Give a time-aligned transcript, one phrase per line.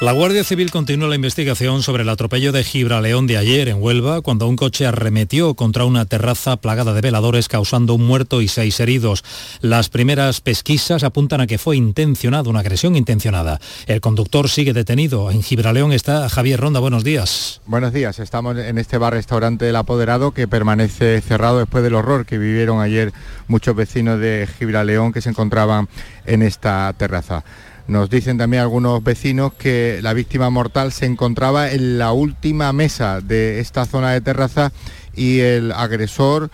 [0.00, 4.22] La Guardia Civil continúa la investigación sobre el atropello de Gibraleón de ayer en Huelva,
[4.22, 8.80] cuando un coche arremetió contra una terraza plagada de veladores, causando un muerto y seis
[8.80, 9.22] heridos.
[9.60, 13.60] Las primeras pesquisas apuntan a que fue intencionada, una agresión intencionada.
[13.86, 15.30] El conductor sigue detenido.
[15.30, 16.80] En Gibraleón está Javier Ronda.
[16.80, 17.60] Buenos días.
[17.64, 18.18] Buenos días.
[18.18, 23.12] Estamos en este bar-restaurante El Apoderado que permanece cerrado después del horror que vivieron ayer
[23.46, 25.88] muchos vecinos de Gibraleón que se encontraban
[26.26, 27.44] en esta terraza.
[27.86, 33.20] Nos dicen también algunos vecinos que la víctima mortal se encontraba en la última mesa
[33.20, 34.72] de esta zona de terraza
[35.14, 36.50] y el agresor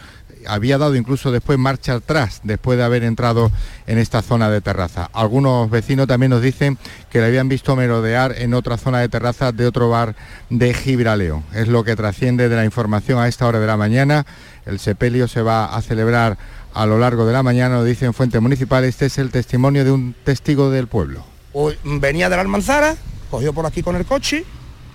[0.46, 3.50] había dado incluso después marcha atrás después de haber entrado
[3.86, 5.08] en esta zona de terraza.
[5.12, 6.78] Algunos vecinos también nos dicen
[7.10, 10.16] que le habían visto merodear en otra zona de terraza de otro bar
[10.48, 11.44] de Gibraleón.
[11.54, 14.26] Es lo que trasciende de la información a esta hora de la mañana.
[14.66, 16.38] El sepelio se va a celebrar
[16.74, 19.90] a lo largo de la mañana, lo dicen fuente municipal, este es el testimonio de
[19.90, 21.24] un testigo del pueblo.
[21.52, 22.96] Hoy venía de la almanzara,
[23.30, 24.44] cogió por aquí con el coche,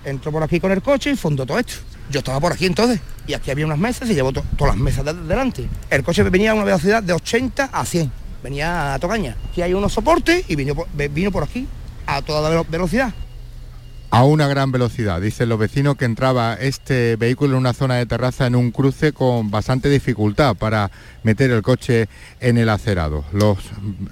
[0.04, 1.74] entró por aquí con el coche y fundó todo esto.
[2.10, 5.04] Yo estaba por aquí entonces, y aquí había unas mesas y llevó todas las mesas
[5.04, 5.68] de delante.
[5.90, 9.36] El coche venía a una velocidad de 80 a 100, venía a Tocaña.
[9.50, 11.66] Aquí hay unos soportes y vino por aquí
[12.06, 13.12] a toda velocidad
[14.10, 15.20] a una gran velocidad.
[15.20, 19.12] Dicen los vecinos que entraba este vehículo en una zona de terraza en un cruce
[19.12, 20.90] con bastante dificultad para
[21.22, 22.08] meter el coche
[22.40, 23.24] en el acerado.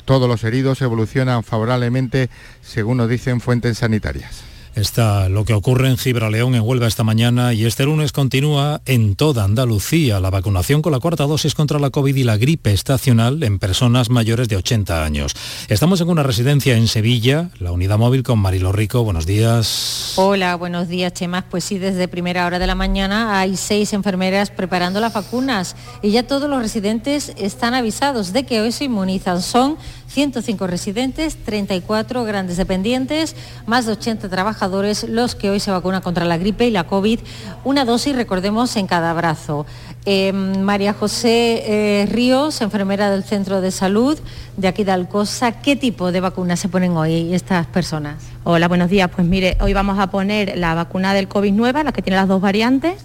[0.05, 2.29] Todos los heridos evolucionan favorablemente,
[2.63, 4.54] según nos dicen fuentes sanitarias.
[4.75, 9.15] Está lo que ocurre en Gibraleón, en Huelva esta mañana y este lunes continúa en
[9.15, 13.41] toda Andalucía la vacunación con la cuarta dosis contra la COVID y la gripe estacional
[13.45, 15.37] en personas mayores de 80 años.
[15.69, 19.05] Estamos en una residencia en Sevilla, la unidad móvil con Marilo Rico.
[19.05, 20.15] Buenos días.
[20.17, 21.45] Hola, buenos días, Chemas.
[21.49, 26.11] Pues sí, desde primera hora de la mañana hay seis enfermeras preparando las vacunas y
[26.11, 29.41] ya todos los residentes están avisados de que hoy se inmunizan.
[29.41, 29.77] Son
[30.09, 33.37] 105 residentes, 34 grandes dependientes,
[33.67, 37.21] más de 80 trabajadores los que hoy se vacunan contra la gripe y la COVID,
[37.65, 39.67] una dosis, recordemos, en cada brazo.
[40.07, 44.19] Em, María José eh, Ríos, enfermera del Centro de Salud
[44.57, 48.23] de aquí de Alcosa, ¿qué tipo de vacunas se ponen hoy estas personas?
[48.45, 49.11] Hola, buenos días.
[49.15, 52.29] Pues mire, hoy vamos a poner la vacuna del COVID nueva, la que tiene las
[52.29, 53.03] dos variantes,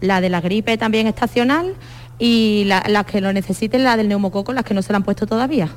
[0.00, 1.74] la de la gripe también estacional
[2.18, 5.26] y las que lo necesiten, la del neumococo, las que no se la han puesto
[5.26, 5.68] todavía.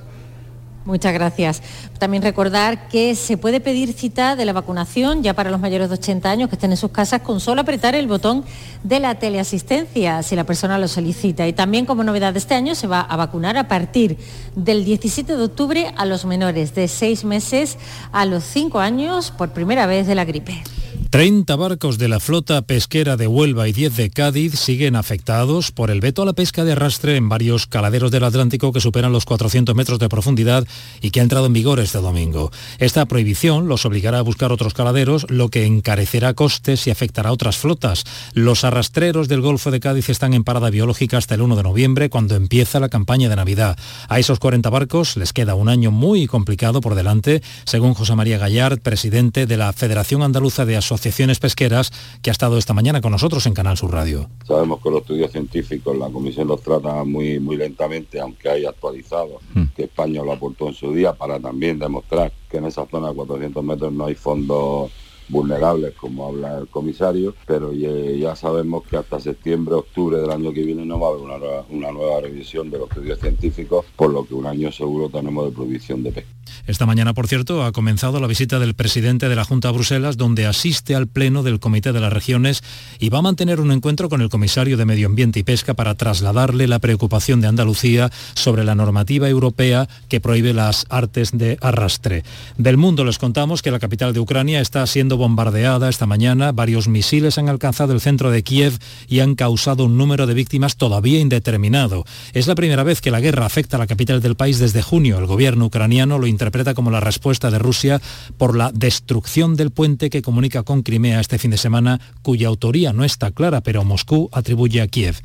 [0.84, 1.62] Muchas gracias.
[2.00, 5.96] También recordar que se puede pedir cita de la vacunación ya para los mayores de
[5.96, 8.44] 80 años que estén en sus casas con solo apretar el botón
[8.84, 11.48] de la teleasistencia si la persona lo solicita.
[11.48, 14.18] Y también como novedad de este año se va a vacunar a partir
[14.56, 17.78] del 17 de octubre a los menores de 6 meses
[18.12, 20.64] a los 5 años por primera vez de la gripe.
[21.12, 25.92] 30 barcos de la flota pesquera de Huelva y 10 de Cádiz siguen afectados por
[25.92, 29.26] el veto a la pesca de arrastre en varios caladeros del Atlántico que superan los
[29.26, 30.66] 400 metros de profundidad
[31.02, 32.50] y que ha entrado en vigor este domingo.
[32.80, 37.34] Esta prohibición los obligará a buscar otros caladeros, lo que encarecerá costes y afectará a
[37.34, 38.06] otras flotas.
[38.34, 42.10] Los arrastreros del Golfo de Cádiz están en parada biológica hasta el 1 de noviembre,
[42.10, 43.78] cuando empieza la campaña de Navidad.
[44.08, 48.38] A esos 40 barcos les queda un año muy complicado por delante, según José María
[48.38, 51.92] Gallard, presidente de la Federación Andaluza de Asociaciones asociaciones pesqueras
[52.22, 54.30] que ha estado esta mañana con nosotros en Canal Sur Radio.
[54.46, 59.40] Sabemos que los estudios científicos la Comisión los trata muy, muy lentamente, aunque hay actualizado,
[59.56, 59.64] hmm.
[59.76, 63.16] que España lo aportó en su día para también demostrar que en esa zona de
[63.16, 64.92] 400 metros no hay fondos
[65.28, 70.62] vulnerables, como habla el comisario, pero ya, sabemos que hasta septiembre, octubre del año que
[70.62, 71.38] viene no va a haber una,
[71.70, 75.52] una nueva revisión de los estudios científicos, por lo que un año seguro tenemos de
[75.52, 76.41] prohibición de pesca.
[76.68, 80.18] Esta mañana, por cierto, ha comenzado la visita del presidente de la Junta a Bruselas,
[80.18, 82.64] donde asiste al Pleno del Comité de las Regiones
[83.00, 85.96] y va a mantener un encuentro con el comisario de Medio Ambiente y Pesca para
[85.96, 92.24] trasladarle la preocupación de Andalucía sobre la normativa europea que prohíbe las artes de arrastre.
[92.58, 96.52] Del mundo les contamos que la capital de Ucrania está siendo bombardeada esta mañana.
[96.52, 100.78] Varios misiles han alcanzado el centro de Kiev y han causado un número de víctimas
[100.78, 102.06] todavía indeterminado.
[102.34, 105.20] Es la primera vez que la guerra afecta a la capital del país desde junio.
[105.20, 108.02] El gobierno ucraniano lo interpreta como la respuesta de Rusia
[108.38, 112.94] por la destrucción del puente que comunica con Crimea este fin de semana, cuya autoría
[112.94, 115.18] no está clara, pero Moscú atribuye a Kiev.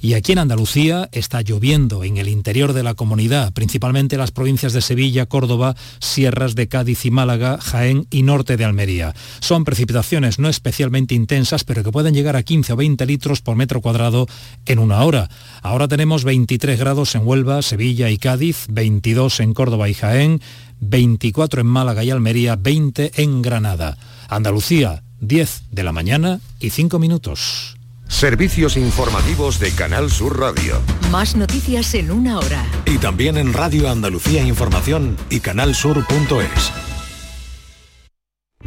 [0.00, 4.72] Y aquí en Andalucía está lloviendo en el interior de la comunidad, principalmente las provincias
[4.72, 9.12] de Sevilla, Córdoba, sierras de Cádiz y Málaga, Jaén y norte de Almería.
[9.40, 13.56] Son precipitaciones no especialmente intensas, pero que pueden llegar a 15 o 20 litros por
[13.56, 14.28] metro cuadrado
[14.66, 15.28] en una hora.
[15.62, 20.40] Ahora tenemos 23 grados en Huelva, Sevilla y Cádiz, 22 en Córdoba y Jaén,
[20.80, 23.96] 24 en Málaga y Almería, 20 en Granada.
[24.28, 27.76] Andalucía, 10 de la mañana y 5 minutos.
[28.08, 30.80] Servicios informativos de Canal Sur Radio.
[31.10, 32.66] Más noticias en una hora.
[32.84, 36.72] Y también en Radio Andalucía Información y canalsur.es.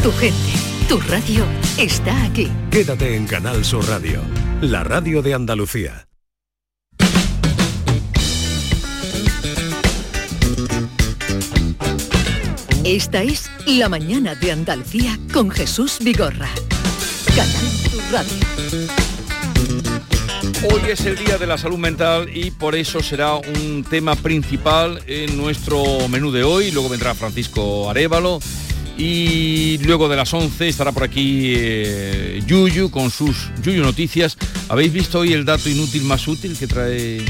[0.01, 0.38] Tu gente,
[0.88, 1.45] tu radio
[1.77, 2.50] está aquí.
[2.71, 4.21] Quédate en Canal Sur Radio,
[4.62, 6.07] la radio de Andalucía.
[12.85, 16.50] Esta es La mañana de Andalucía con Jesús Vigorra.
[17.33, 17.65] Canal
[18.12, 18.33] Radio.
[20.69, 25.01] Hoy es el Día de la Salud Mental y por eso será un tema principal
[25.07, 26.71] en nuestro menú de hoy.
[26.71, 28.39] Luego vendrá Francisco Arevalo
[28.97, 34.38] y luego de las 11 estará por aquí eh, Yuyu con sus Yuyu Noticias.
[34.68, 37.24] ¿Habéis visto hoy el dato inútil más útil que trae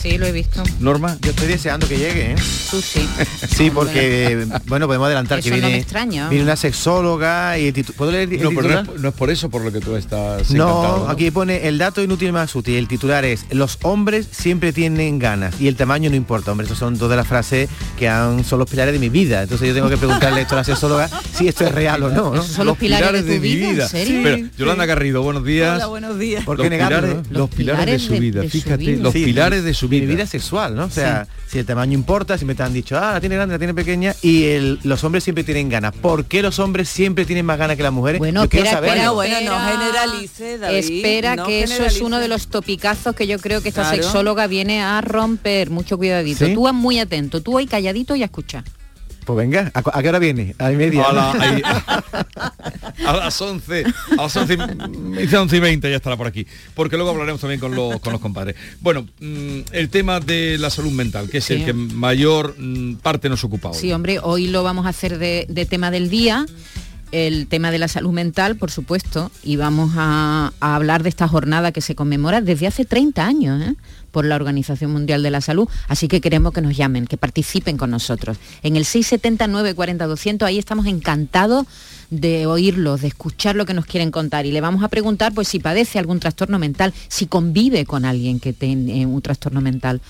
[0.00, 0.62] Sí, lo he visto.
[0.80, 1.18] Norma?
[1.20, 2.36] Yo estoy deseando que llegue, ¿eh?
[2.70, 3.06] Tú sí.
[3.54, 6.28] Sí, porque, bueno, podemos adelantar Eso que no viene, me extraña.
[6.30, 9.14] viene una sexóloga y el titu- ¿Puedo leer el No, pero no es, no es
[9.14, 12.54] por eso por lo que tú estás No, encantado, aquí pone el dato inútil más
[12.54, 12.76] útil.
[12.76, 16.50] El titular es los hombres siempre tienen ganas y el tamaño no importa.
[16.52, 17.68] Hombre, estas son todas las frases
[17.98, 19.42] que han, son los pilares de mi vida.
[19.42, 22.34] Entonces yo tengo que preguntarle esto a la sexóloga si esto es real o no.
[22.34, 22.42] ¿no?
[22.42, 24.20] son los pilares de tu mi vida, ¿en serio?
[24.22, 25.74] Pero, Yolanda Garrido, buenos días.
[25.76, 26.42] Hola, buenos días.
[26.44, 27.38] ¿Por Los qué negarlo, pilares, no?
[27.40, 30.14] los pilares de su vida, fíjate, los pilares de su Mi vida.
[30.14, 30.84] vida sexual, ¿no?
[30.84, 33.54] O sea, si el tamaño importa, si me te han dicho, ah, la tiene grande,
[33.54, 35.92] la tiene pequeña, y el- los hombres siempre tienen ganas.
[35.94, 38.18] ¿Por qué los hombres siempre tienen más ganas que las mujeres?
[38.18, 42.18] Bueno, Yo quiero espera, espera, Bueno, no generalice, David, Espera, no que eso es uno
[42.18, 44.02] de los topicazos que yo creo que esta Claro.
[44.02, 45.70] sexóloga viene a romper.
[45.70, 46.46] Mucho cuidadito.
[46.46, 46.54] ¿Sí?
[46.54, 48.64] Tú muy atento, tú ahí calladito y a escuchar.
[49.34, 50.54] Pues venga, ¿a, a qué hora viene?
[50.58, 51.04] A media.
[51.04, 51.14] A, ¿no?
[51.14, 51.62] la- ahí-
[53.06, 53.84] a las 11,
[54.18, 57.40] a las 11, y- dice 11 y 20 ya estará por aquí, porque luego hablaremos
[57.40, 58.56] también con los, con los compadres.
[58.80, 61.54] Bueno, mm, el tema de la salud mental, que es Sí.
[61.54, 63.78] el que mayor mm, parte nos ocupa hoy.
[63.78, 66.46] Sí, hombre, hoy lo vamos a hacer de, de tema del día,
[67.12, 71.26] el tema de la salud mental, por supuesto, y vamos a, a hablar de esta
[71.26, 73.74] jornada que se conmemora desde hace 30 años ¿eh?
[74.10, 77.76] Por la Organización Mundial de la Salud, así que queremos que nos llamen, que participen
[77.76, 78.38] con nosotros.
[78.62, 81.66] En el 679 40 200, ahí estamos encantados
[82.10, 85.48] de oírlos, de escuchar lo que nos quieren contar y le vamos a preguntar pues
[85.48, 90.00] si padece algún trastorno mental, si convive con alguien que tiene un trastorno mental.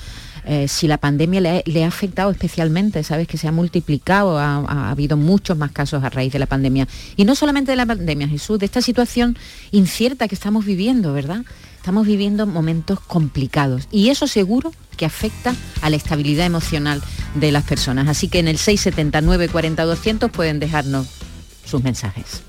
[0.46, 5.18] Eh, si la pandemia le ha, afectado especialmente, sabes que se ha multiplicado, ha habido
[5.18, 6.88] muchos más casos a raíz de la pandemia.
[7.16, 9.36] Y no solamente de la pandemia, Jesús, de esta situación
[9.70, 11.44] incierta que estamos viviendo, ¿verdad?
[11.80, 17.00] Estamos viviendo momentos complicados y eso seguro que afecta a la estabilidad emocional
[17.34, 18.06] de las personas.
[18.06, 21.06] Así que en el 679 40 200 pueden dejarnos
[21.64, 22.42] sus mensajes.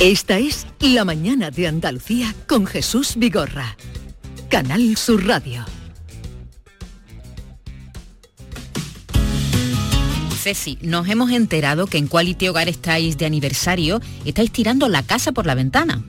[0.00, 3.76] Esta es La mañana de Andalucía con Jesús Vigorra.
[4.48, 5.66] Canal Sur Radio.
[10.40, 15.32] Ceci, nos hemos enterado que en Quality Hogar estáis de aniversario estáis tirando la casa
[15.32, 16.02] por la ventana.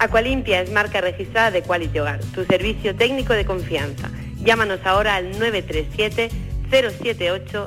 [0.00, 4.10] Aqualimpia es marca registrada de Quality Hogar, tu servicio técnico de confianza.
[4.42, 6.30] Llámanos ahora al 937
[6.70, 7.66] 078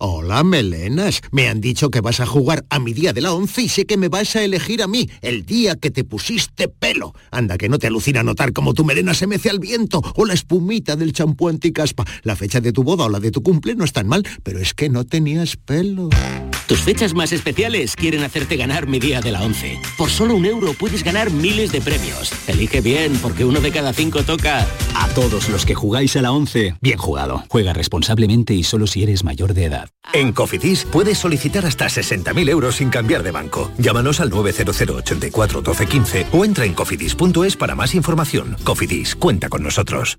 [0.00, 1.20] Hola, melenas.
[1.30, 3.86] Me han dicho que vas a jugar a mi día de la once y sé
[3.86, 7.14] que me vas a elegir a mí, el día que te pusiste pelo.
[7.30, 10.34] Anda, que no te alucina notar cómo tu melena se mece al viento o la
[10.34, 12.04] espumita del champú anticaspa.
[12.24, 14.58] La fecha de tu boda o la de tu cumple no es tan mal, pero
[14.58, 16.08] es que no tenías pelo.
[16.66, 19.78] Tus fechas más especiales quieren hacerte ganar mi día de la once.
[19.98, 22.32] Por solo un euro puedes ganar miles de premios.
[22.48, 24.66] Elige bien, porque uno de cada cinco toca.
[24.94, 27.44] A todos los que jugáis a la once, bien jugado.
[27.48, 29.90] Juega responsablemente y solo si eres mayor de edad.
[30.14, 33.70] En Cofidis puedes solicitar hasta 60.000 euros sin cambiar de banco.
[33.76, 38.56] Llámanos al 900 84 12 15 o entra en cofidis.es para más información.
[38.64, 40.18] Cofidis, cuenta con nosotros.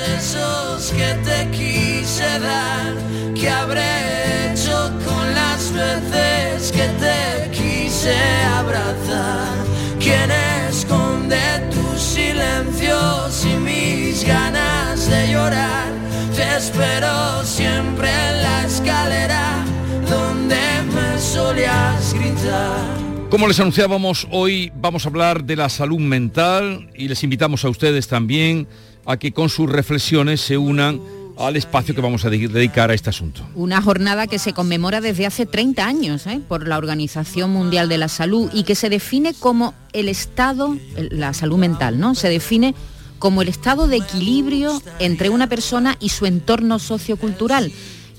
[0.00, 2.94] esos que te quise dar?
[3.34, 8.14] ¿Qué habré hecho con las veces que te quise
[8.56, 9.64] abrazar?
[10.00, 10.30] ¿Quién
[10.68, 11.38] esconde
[11.70, 15.88] tus silencios y mis ganas de llorar?
[16.34, 19.64] Te espero siempre en la escalera
[20.08, 20.56] donde
[20.94, 22.98] me solías gritar.
[23.30, 27.68] Como les anunciábamos, hoy vamos a hablar de la salud mental y les invitamos a
[27.68, 28.66] ustedes también
[29.08, 31.00] a que con sus reflexiones se unan
[31.38, 33.42] al espacio que vamos a de- dedicar a este asunto.
[33.54, 36.40] Una jornada que se conmemora desde hace 30 años ¿eh?
[36.46, 41.32] por la Organización Mundial de la Salud y que se define como el estado, la
[41.32, 42.14] salud mental, ¿no?
[42.14, 42.74] Se define
[43.18, 47.72] como el estado de equilibrio entre una persona y su entorno sociocultural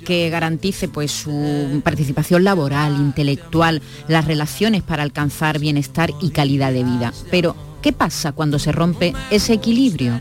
[0.05, 6.83] que garantice pues su participación laboral, intelectual, las relaciones para alcanzar bienestar y calidad de
[6.85, 7.13] vida.
[7.29, 10.19] Pero, ¿qué pasa cuando se rompe ese equilibrio?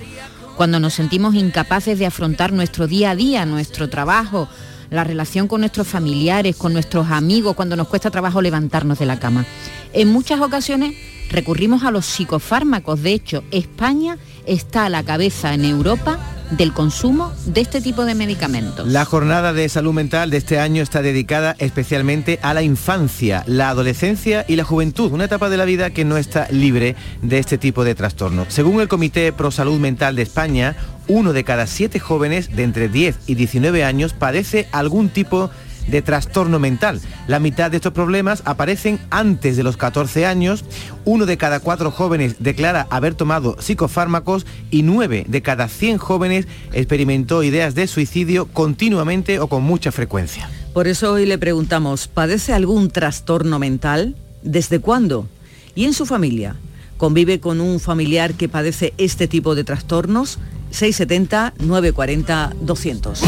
[0.58, 4.48] Cuando nos sentimos incapaces de afrontar nuestro día a día, nuestro trabajo,
[4.90, 9.20] la relación con nuestros familiares, con nuestros amigos, cuando nos cuesta trabajo levantarnos de la
[9.20, 9.46] cama.
[9.92, 10.96] En muchas ocasiones
[11.30, 13.00] recurrimos a los psicofármacos.
[13.04, 16.18] De hecho, España está a la cabeza en Europa
[16.50, 18.86] del consumo de este tipo de medicamentos.
[18.86, 23.70] La jornada de salud mental de este año está dedicada especialmente a la infancia, la
[23.70, 27.58] adolescencia y la juventud, una etapa de la vida que no está libre de este
[27.58, 28.48] tipo de trastornos.
[28.48, 30.76] Según el Comité Pro Salud Mental de España,
[31.08, 35.67] uno de cada siete jóvenes de entre 10 y 19 años padece algún tipo de
[35.88, 37.00] de trastorno mental.
[37.26, 40.64] La mitad de estos problemas aparecen antes de los 14 años,
[41.04, 46.46] uno de cada cuatro jóvenes declara haber tomado psicofármacos y nueve de cada 100 jóvenes
[46.72, 50.48] experimentó ideas de suicidio continuamente o con mucha frecuencia.
[50.72, 54.16] Por eso hoy le preguntamos, ¿padece algún trastorno mental?
[54.42, 55.26] ¿Desde cuándo?
[55.74, 56.56] ¿Y en su familia?
[56.96, 60.38] ¿Convive con un familiar que padece este tipo de trastornos?
[60.70, 63.22] 670 940 200.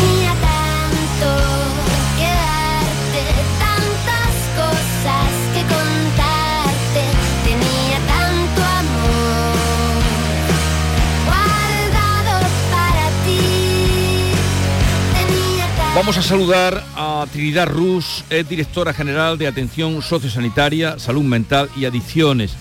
[15.92, 21.84] Vamos a saludar a Trinidad Rus, es directora general de Atención Sociosanitaria, Salud Mental y
[21.84, 22.54] Adicciones.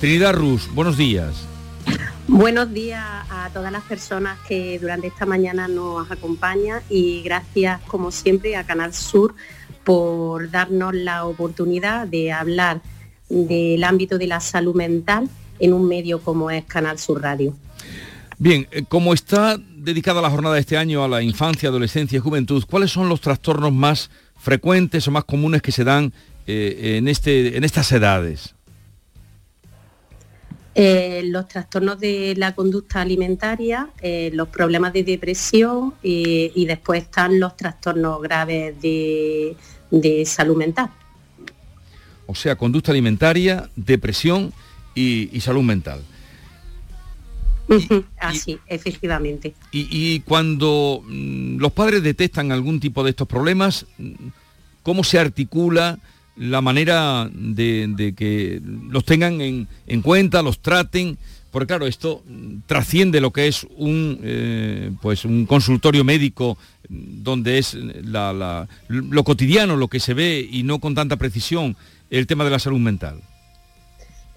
[0.00, 1.46] Trinidad Rus, buenos días.
[2.26, 8.10] Buenos días a todas las personas que durante esta mañana nos acompañan y gracias como
[8.10, 9.36] siempre a Canal Sur
[9.84, 12.82] por darnos la oportunidad de hablar
[13.28, 15.28] del ámbito de la salud mental
[15.60, 17.54] en un medio como es Canal Sur Radio.
[18.38, 22.20] Bien, eh, como está dedicada la jornada de este año a la infancia, adolescencia y
[22.20, 26.12] juventud, ¿cuáles son los trastornos más frecuentes o más comunes que se dan
[26.46, 28.54] eh, en, este, en estas edades?
[30.74, 37.02] Eh, los trastornos de la conducta alimentaria, eh, los problemas de depresión eh, y después
[37.02, 39.54] están los trastornos graves de,
[39.90, 40.90] de salud mental.
[42.26, 44.52] O sea, conducta alimentaria, depresión
[44.94, 46.00] y, y salud mental.
[48.18, 49.54] Así, efectivamente.
[49.72, 54.10] Y, y cuando mm, los padres detectan algún tipo de estos problemas, mm,
[54.82, 55.98] ¿cómo se articula
[56.36, 58.60] la manera de, de que
[58.90, 61.18] los tengan en, en cuenta, los traten?
[61.50, 66.56] Porque claro, esto mm, trasciende lo que es un, eh, pues un consultorio médico
[66.88, 71.76] donde es la- la- lo cotidiano, lo que se ve y no con tanta precisión
[72.10, 73.20] el tema de la salud mental.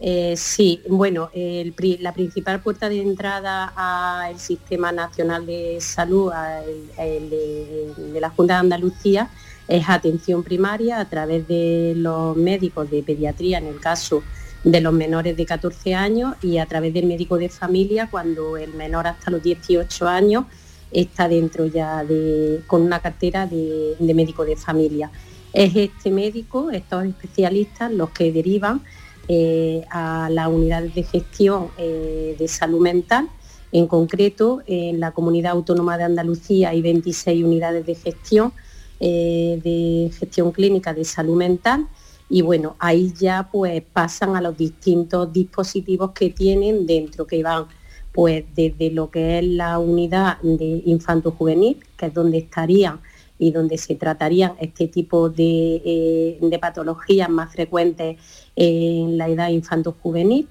[0.07, 7.27] Eh, sí, bueno, la principal puerta de entrada al Sistema Nacional de Salud al- el
[7.31, 9.31] de, de la Junta de Andalucía
[9.67, 14.21] es atención primaria a través de los médicos de pediatría en el caso
[14.63, 18.75] de los menores de 14 años y a través del médico de familia cuando el
[18.75, 20.45] menor hasta los 18 años
[20.91, 25.09] está dentro ya de, con una cartera de, de médico de familia.
[25.51, 28.83] Es este médico, estos especialistas, los que derivan
[29.27, 33.29] eh, a las unidades de gestión eh, de salud mental.
[33.71, 38.53] En concreto, en la Comunidad Autónoma de Andalucía hay 26 unidades de gestión
[38.99, 41.87] eh, de gestión clínica de salud mental
[42.29, 47.65] y bueno, ahí ya pues pasan a los distintos dispositivos que tienen dentro, que van
[48.13, 53.01] pues desde lo que es la unidad de infanto juvenil, que es donde estarían
[53.37, 58.17] y donde se tratarían este tipo de, eh, de patologías más frecuentes
[58.55, 60.47] en la edad infanto juvenil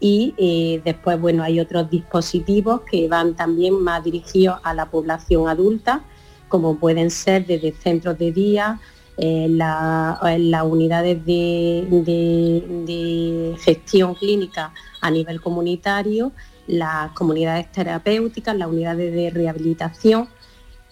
[0.00, 5.48] y eh, después bueno hay otros dispositivos que van también más dirigidos a la población
[5.48, 6.02] adulta
[6.48, 8.80] como pueden ser desde centros de día
[9.18, 14.72] eh, la- las unidades de, de- de gestión clínica
[15.02, 16.32] a nivel comunitario
[16.66, 20.28] las comunidades terapéuticas las unidades de rehabilitación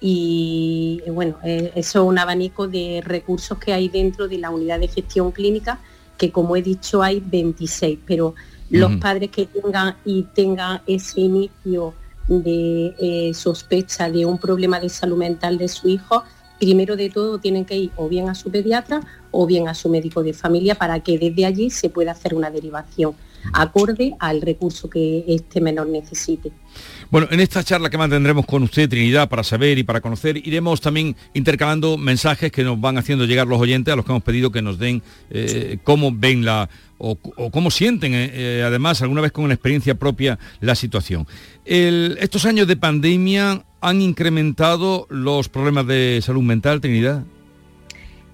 [0.01, 4.81] y bueno, eh, eso es un abanico de recursos que hay dentro de la unidad
[4.81, 5.79] de gestión clínica,
[6.17, 8.35] que como he dicho hay 26, pero
[8.71, 11.93] los padres que tengan y tengan ese inicio
[12.29, 16.23] de eh, sospecha de un problema de salud mental de su hijo,
[16.59, 19.01] primero de todo tienen que ir o bien a su pediatra
[19.33, 22.51] o bien a su médico de familia para que desde allí se pueda hacer una
[22.51, 23.15] derivación
[23.53, 26.53] acorde al recurso que este menor necesite.
[27.11, 30.81] Bueno, en esta charla que mantendremos con usted, Trinidad, para saber y para conocer, iremos
[30.81, 34.51] también intercalando mensajes que nos van haciendo llegar los oyentes a los que hemos pedido
[34.53, 36.69] que nos den eh, cómo ven la
[37.03, 41.27] o, o cómo sienten, eh, eh, además, alguna vez con una experiencia propia, la situación.
[41.65, 47.25] El- estos años de pandemia han incrementado los problemas de salud mental, Trinidad.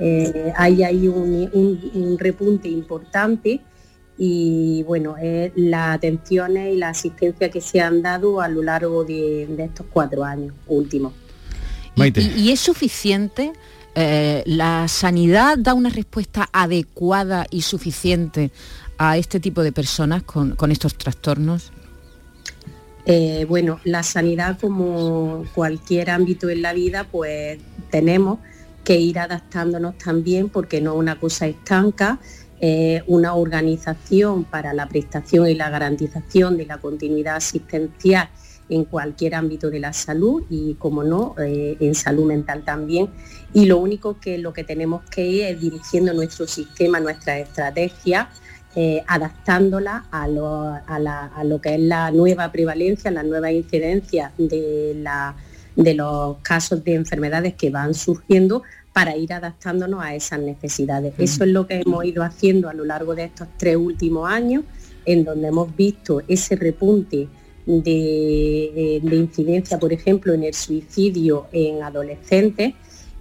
[0.00, 3.60] Eh, hay ahí un, un- un repunte importante
[4.18, 9.04] y bueno, es las atenciones y la asistencia que se han dado a lo largo
[9.04, 11.12] de, de estos cuatro años últimos.
[11.94, 12.00] ¿Y,
[12.40, 13.52] y es suficiente?
[13.94, 18.50] eh, ¿La sanidad da una respuesta adecuada y suficiente
[18.98, 21.70] a este tipo de personas con, con estos trastornos?
[23.04, 27.58] Eh, bueno, la sanidad como cualquier ámbito en la vida, pues
[27.90, 28.38] tenemos
[28.84, 32.18] que ir adaptándonos también porque no es una cosa estanca,
[33.08, 38.28] una organización para la prestación y la garantización de la continuidad asistencial
[38.68, 43.10] en cualquier ámbito de la salud y, como no, eh, en salud mental también.
[43.52, 48.30] Y lo único que lo que tenemos que ir es dirigiendo nuestro sistema, nuestra estrategia,
[48.74, 53.52] eh, adaptándola a lo, a la- a lo que es la nueva prevalencia, la nueva
[53.52, 55.34] incidencia de, la-
[55.76, 61.14] de los casos de enfermedades que van surgiendo para ir adaptándonos a esas necesidades.
[61.18, 64.64] Eso es lo que hemos ido haciendo a lo largo de estos tres últimos años,
[65.06, 67.28] en donde hemos visto ese repunte
[67.66, 72.74] de, de- de incidencia, por ejemplo, en el suicidio en adolescentes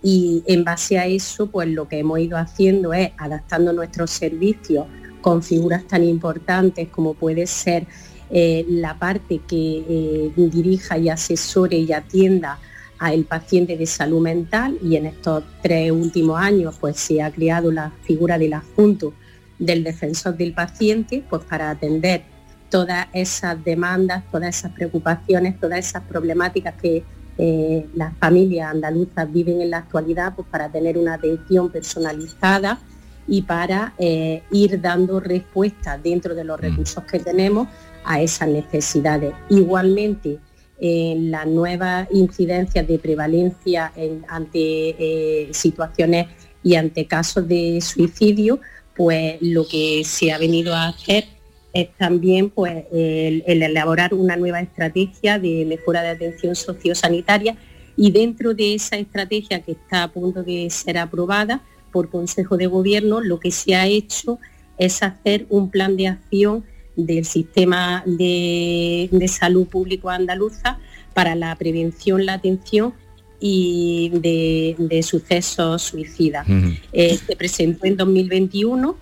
[0.03, 4.87] y en base a eso, pues lo que hemos ido haciendo es adaptando nuestros servicios
[5.21, 7.87] con figuras tan importantes como puede ser
[8.29, 12.59] eh, la parte que eh, dirija y asesore y atienda
[12.97, 17.71] al paciente de salud mental y en estos tres últimos años pues se ha creado
[17.71, 19.13] la figura del adjunto
[19.57, 22.23] del defensor del paciente pues para atender
[22.69, 27.03] todas esas demandas, todas esas preocupaciones, todas esas problemáticas que
[27.37, 32.79] eh, las familias andaluzas viven en la actualidad pues para tener una atención personalizada
[33.27, 36.61] y para eh, ir dando respuesta dentro de los Mm.
[36.61, 37.67] recursos que tenemos
[38.03, 39.33] a esas necesidades.
[39.49, 40.39] Igualmente,
[40.79, 46.27] en las nuevas incidencias de prevalencia en- ante eh, situaciones
[46.63, 48.59] y ante casos de suicidio,
[48.95, 51.25] pues lo que se ha venido a hacer
[51.73, 57.55] es también pues, el, el elaborar una nueva estrategia de mejora de atención sociosanitaria
[57.95, 62.67] y dentro de esa estrategia que está a punto de ser aprobada por Consejo de
[62.67, 64.39] Gobierno, lo que se ha hecho
[64.77, 66.63] es hacer un plan de acción
[66.95, 70.79] del sistema de, de salud público andaluza
[71.13, 72.93] para la prevención, la atención
[73.39, 76.45] y de, de sucesos suicidas.
[76.93, 78.95] Eh, se presentó en 2021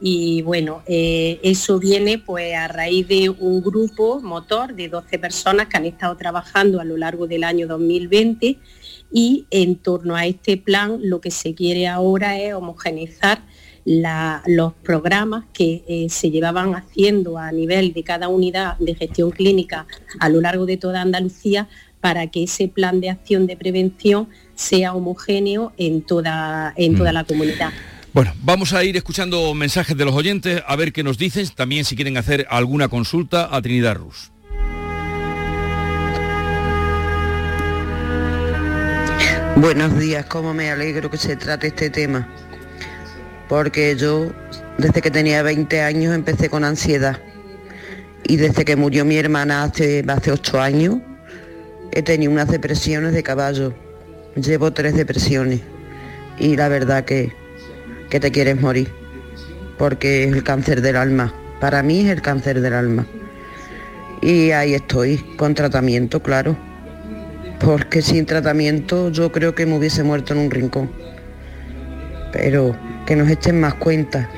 [0.00, 5.68] y bueno, eh, eso viene pues a raíz de un grupo motor de 12 personas
[5.68, 8.58] que han estado trabajando a lo largo del año 2020
[9.12, 13.42] y en torno a este plan lo que se quiere ahora es homogeneizar
[13.84, 19.30] la- los programas que eh, se llevaban haciendo a nivel de cada unidad de gestión
[19.30, 19.86] clínica
[20.20, 21.68] a lo largo de toda Andalucía
[22.00, 27.24] para que ese plan de acción de prevención sea homogéneo en toda, en toda la
[27.24, 27.70] comunidad.
[28.12, 31.84] Bueno, vamos a ir escuchando mensajes de los oyentes, a ver qué nos dicen, también
[31.84, 34.31] si quieren hacer alguna consulta a Trinidad Rus.
[39.56, 42.26] Buenos días, cómo me alegro que se trate este tema.
[43.50, 44.32] Porque yo,
[44.78, 47.20] desde que tenía 20 años, empecé con ansiedad.
[48.24, 50.96] Y desde que murió mi hermana hace, hace 8 años,
[51.92, 53.74] he tenido unas depresiones de caballo.
[54.36, 55.60] Llevo tres depresiones.
[56.38, 57.32] Y la verdad que,
[58.08, 58.90] que te quieres morir.
[59.76, 61.34] Porque es el cáncer del alma.
[61.60, 63.06] Para mí es el cáncer del alma.
[64.22, 66.71] Y ahí estoy, con tratamiento, claro
[67.64, 70.90] porque sin tratamiento yo creo que me hubiese muerto en un rincón.
[72.32, 74.28] Pero que nos echen más cuenta,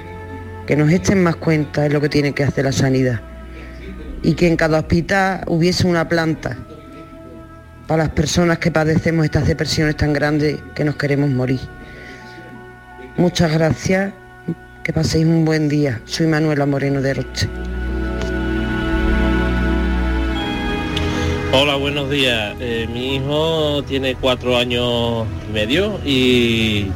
[0.67, 3.21] que nos echen más cuenta es lo que tiene que hacer la sanidad.
[4.23, 6.57] Y que en cada hospital hubiese una planta
[7.87, 11.61] para las personas que padecemos estas depresiones tan grandes que nos queremos morir.
[13.17, 14.13] Muchas gracias,
[14.83, 16.01] que paséis un buen día.
[16.05, 17.49] Soy Manuela Moreno de Roche.
[21.57, 22.57] Hola, buenos días.
[22.59, 26.87] Eh, mi hijo tiene cuatro años y medio y,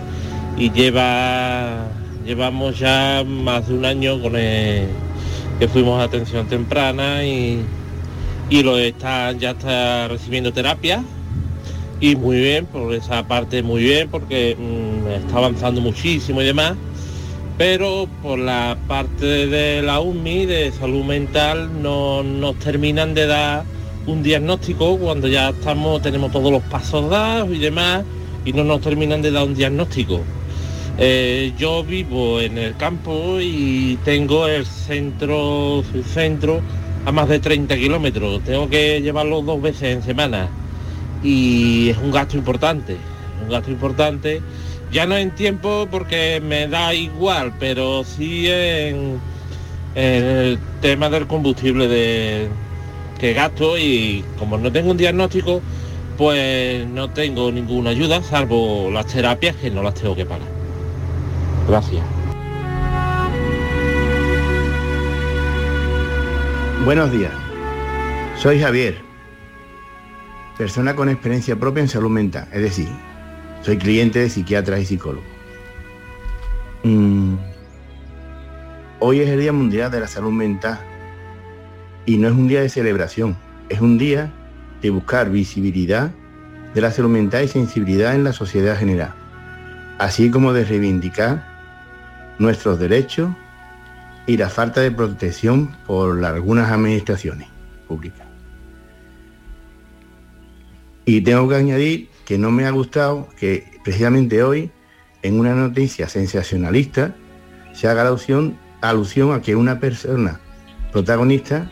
[0.74, 1.86] lleva
[2.26, 4.88] llevamos ya más de un año con él,
[5.60, 7.60] que fuimos a atención temprana y,
[8.50, 11.04] y lo está ya está recibiendo terapia
[12.00, 16.74] y muy bien por esa parte muy bien porque mm, está avanzando muchísimo y demás
[17.56, 23.77] pero por la parte de la UMI de salud mental no nos terminan de dar
[24.08, 28.04] un diagnóstico cuando ya estamos, tenemos todos los pasos dados y demás,
[28.44, 30.22] y no nos terminan de dar un diagnóstico.
[30.96, 36.60] Eh, yo vivo en el campo y tengo el centro, el centro
[37.04, 38.42] a más de 30 kilómetros.
[38.44, 40.48] Tengo que llevarlo dos veces en semana
[41.22, 42.96] y es un gasto importante,
[43.42, 44.40] un gasto importante.
[44.90, 49.20] Ya no en tiempo porque me da igual, pero sí en,
[49.94, 52.48] en el tema del combustible de,
[53.18, 55.60] que gasto y como no tengo un diagnóstico,
[56.16, 60.48] pues no tengo ninguna ayuda, salvo las terapias que no las tengo que pagar.
[61.68, 62.02] Gracias.
[66.84, 67.32] Buenos días.
[68.36, 68.96] Soy Javier,
[70.56, 72.88] persona con experiencia propia en salud mental, es decir,
[73.62, 75.26] soy cliente de psiquiatras y psicólogos.
[76.84, 77.34] Mm,
[79.00, 80.80] Hoy es el Día Mundial de la Salud Mental
[82.08, 83.36] y no es un día de celebración,
[83.68, 84.32] es un día
[84.80, 86.10] de buscar visibilidad
[86.74, 89.12] de la salud mental y sensibilidad en la sociedad general,
[89.98, 91.44] así como de reivindicar
[92.38, 93.28] nuestros derechos
[94.26, 97.48] y la falta de protección por algunas administraciones
[97.86, 98.26] públicas.
[101.04, 104.70] Y tengo que añadir que no me ha gustado que precisamente hoy,
[105.20, 107.14] en una noticia sensacionalista,
[107.74, 110.40] se haga alusión, alusión a que una persona
[110.90, 111.70] protagonista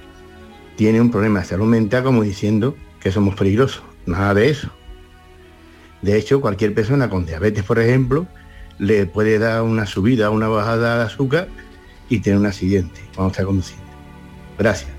[0.76, 3.82] tiene un problema de salud mental como diciendo que somos peligrosos.
[4.06, 4.70] Nada de eso.
[6.02, 8.26] De hecho, cualquier persona con diabetes, por ejemplo,
[8.78, 11.48] le puede dar una subida, una bajada de azúcar
[12.08, 13.84] y tener un accidente cuando está conduciendo.
[14.58, 14.90] Gracias.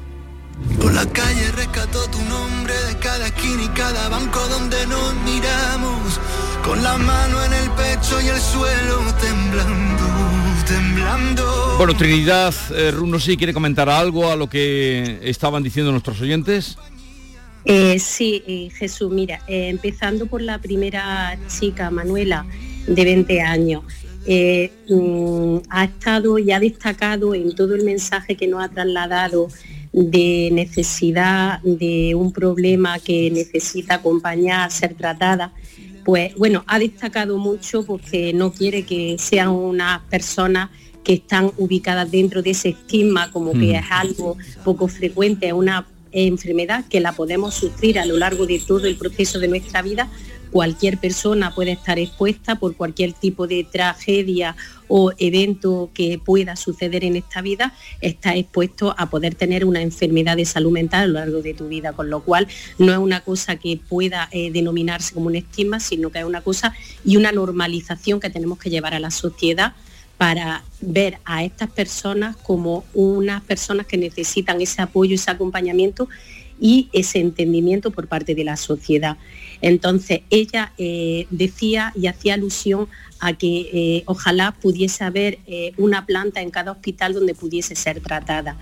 [0.81, 6.19] Por la calle rescató tu nombre de cada esquina y cada banco donde nos miramos.
[6.65, 10.05] Con la mano en el pecho y el suelo temblando,
[10.67, 11.75] temblando.
[11.77, 15.91] Bueno, Trinidad, eh, Ruth, no sé si quiere comentar algo a lo que estaban diciendo
[15.91, 16.77] nuestros oyentes.
[17.65, 22.45] Eh, sí, eh, Jesús, mira, eh, empezando por la primera chica, Manuela,
[22.87, 23.83] de 20 años.
[24.29, 29.47] eh, mm, ha estado y ha destacado en todo el mensaje que nos ha trasladado
[29.93, 35.53] de necesidad de un problema que necesita acompañar, ser tratada,
[36.07, 40.69] pues bueno, ha destacado mucho porque no quiere que sean unas personas
[41.03, 43.59] que están ubicadas dentro de ese estigma, como Mm.
[43.59, 48.45] que es algo poco frecuente, es una enfermedad que la podemos sufrir a lo largo
[48.47, 50.09] de todo el proceso de nuestra vida.
[50.51, 54.55] Cualquier persona puede estar expuesta por cualquier tipo de tragedia
[54.87, 60.37] o evento que pueda suceder en esta vida, está expuesto a poder tener una enfermedad
[60.37, 63.21] de salud mental a lo largo de tu vida, con lo cual no es una
[63.21, 67.31] cosa que pueda eh, denominarse como un estigma, sino que es una cosa y una
[67.31, 69.73] normalización que tenemos que llevar a la sociedad
[70.17, 76.09] para ver a estas personas como unas personas que necesitan ese apoyo, ese acompañamiento
[76.59, 79.17] y ese entendimiento por parte de la sociedad.
[79.61, 82.87] Entonces, ella eh, decía y hacía alusión
[83.19, 87.99] a que eh, ojalá pudiese haber eh, una planta en cada hospital donde pudiese ser
[87.99, 88.57] tratada.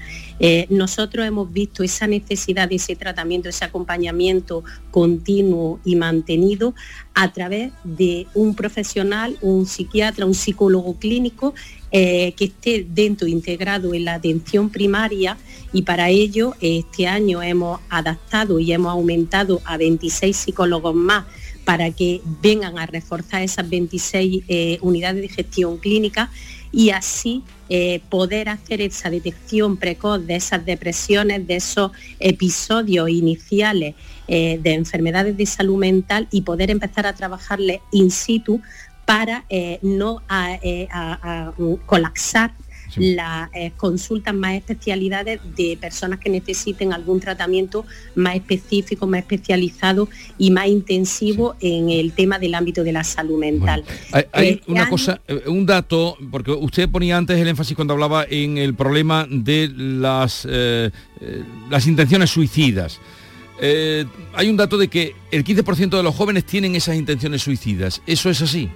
[0.70, 6.74] Nosotros hemos visto esa necesidad de ese tratamiento, ese acompañamiento continuo y mantenido
[7.14, 11.54] a través de un profesional, un psiquiatra, un psicólogo clínico
[11.92, 15.38] que esté dentro, integrado en la atención primaria
[15.76, 21.26] y para ello este año hemos adaptado y hemos aumentado a 26 psicólogos más
[21.66, 26.32] para que vengan a reforzar esas 26 eh, unidades de gestión clínica
[26.72, 33.96] y así eh, poder hacer esa detección precoz de esas depresiones, de esos episodios iniciales
[34.30, 38.62] eh, de enfermedades de salud mental y poder empezar a trabajarle in situ
[39.06, 39.44] para
[39.82, 40.22] no
[41.58, 41.74] mm,
[42.98, 50.08] las eh, consultas más especialidades de personas que necesiten algún tratamiento más específico, más especializado
[50.38, 53.84] y más intensivo en el tema del ámbito de la salud mental.
[54.12, 57.76] Hay, hay Este una año- cosa, eh, un dato, porque usted ponía antes el énfasis
[57.76, 63.00] cuando hablaba en el problema de las, eh, eh, las intenciones suicidas.
[63.62, 68.02] Eh, hay un dato de que el 15% de los jóvenes tienen esas intenciones suicidas.
[68.06, 68.70] ¿Eso es así?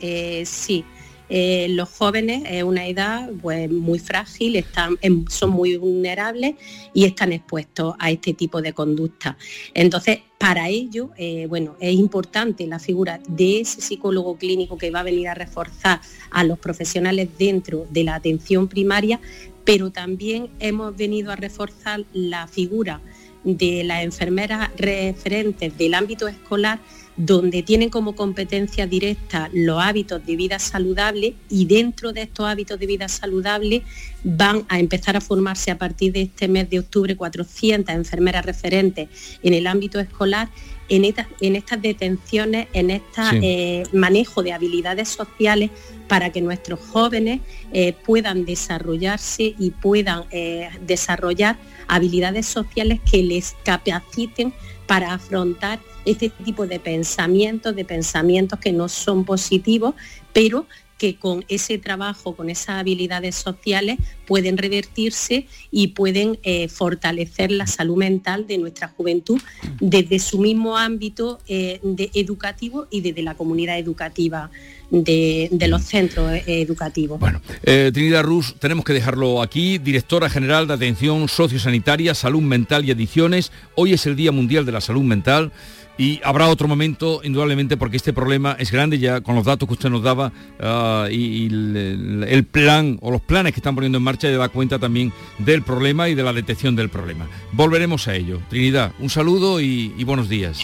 [0.00, 0.84] Eh, sí,
[1.28, 6.54] Eh, los jóvenes es una edad pues, muy frágil, están, son muy vulnerables
[6.94, 9.36] y están expuestos a este tipo de conducta.
[9.74, 15.00] Entonces, para ello, eh, bueno, es importante la figura de ese psicólogo clínico que va
[15.00, 19.20] a venir a reforzar a los profesionales dentro de la atención primaria,
[19.64, 23.00] pero también hemos venido a reforzar la figura
[23.44, 26.80] de las enfermeras referentes del ámbito escolar
[27.16, 32.78] donde tienen como competencia directa los hábitos de vida saludable y dentro de estos hábitos
[32.78, 33.82] de vida saludable
[34.22, 39.08] van a empezar a formarse a partir de este mes de octubre 400 enfermeras referentes
[39.42, 40.50] en el ámbito escolar
[40.88, 43.96] en estas, en estas detenciones, en este Sí.
[43.96, 45.70] manejo de habilidades sociales
[46.08, 47.40] para que nuestros jóvenes
[47.72, 51.56] eh, puedan desarrollarse y puedan eh, desarrollar
[51.88, 54.52] habilidades sociales que les capaciten
[54.86, 59.94] para afrontar este tipo de pensamientos, de pensamientos que no son positivos,
[60.32, 60.66] pero
[60.98, 67.66] que con ese trabajo, con esas habilidades sociales, pueden revertirse y pueden eh, fortalecer la
[67.66, 69.40] salud mental de nuestra juventud
[69.80, 71.80] desde su mismo ámbito eh,
[72.14, 74.50] educativo y desde la comunidad educativa
[74.90, 77.20] de, los centros eh, educativos.
[77.62, 82.92] Eh, Trinidad Rus, tenemos que dejarlo aquí, directora general de Atención Sociosanitaria, Salud Mental y
[82.92, 83.52] Adicciones.
[83.74, 85.52] Hoy es el Día Mundial de la Salud Mental
[85.98, 89.74] y habrá otro momento, indudablemente, porque este problema es grande ya con los datos que
[89.74, 94.28] usted nos daba ah, y, el, plan o los planes que están poniendo en marcha
[94.30, 97.28] ya da cuenta también del problema y de la detección del problema.
[97.52, 98.40] Volveremos a ello.
[98.50, 100.60] Trinidad, un saludo y- y buenos días.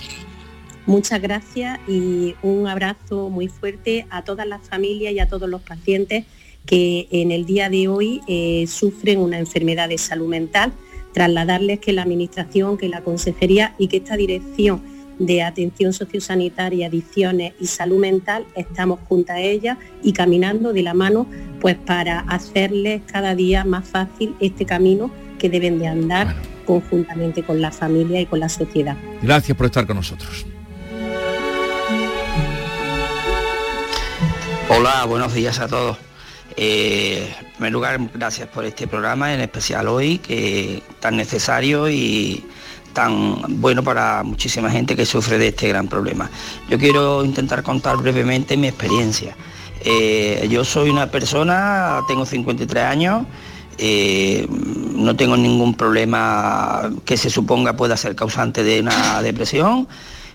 [0.85, 5.63] Muchas gracias y un abrazo muy fuerte a todas las familias y a todos los
[5.63, 6.25] pacientes
[6.67, 10.73] que en el día de hoy eh, sufren una enfermedad de salud mental.
[11.15, 14.83] Trasladarles que la Administración, que la Consejería y que esta Dirección
[15.27, 20.95] de Atención Sociosanitaria, Adicciones y Salud Mental estamos junto a ella y caminando de la
[20.95, 21.27] mano
[21.61, 26.35] pues para hacerles cada día más fácil este camino que deben de andar
[26.67, 28.97] conjuntamente con la familia y con la sociedad.
[29.23, 30.45] Gracias por estar con nosotros.
[34.69, 35.99] Hola, buenos días a todos.
[36.57, 42.45] Eh, en primer lugar, gracias por este programa, en especial hoy, que tan necesario y
[42.93, 46.31] tan bueno para muchísima gente que sufre de este gran problema.
[46.69, 49.37] Yo quiero intentar contar brevemente mi experiencia.
[49.85, 53.27] Eh, yo soy una persona, tengo 53 años,
[53.79, 59.89] eh, no tengo ningún problema que se suponga pueda ser causante de una depresión.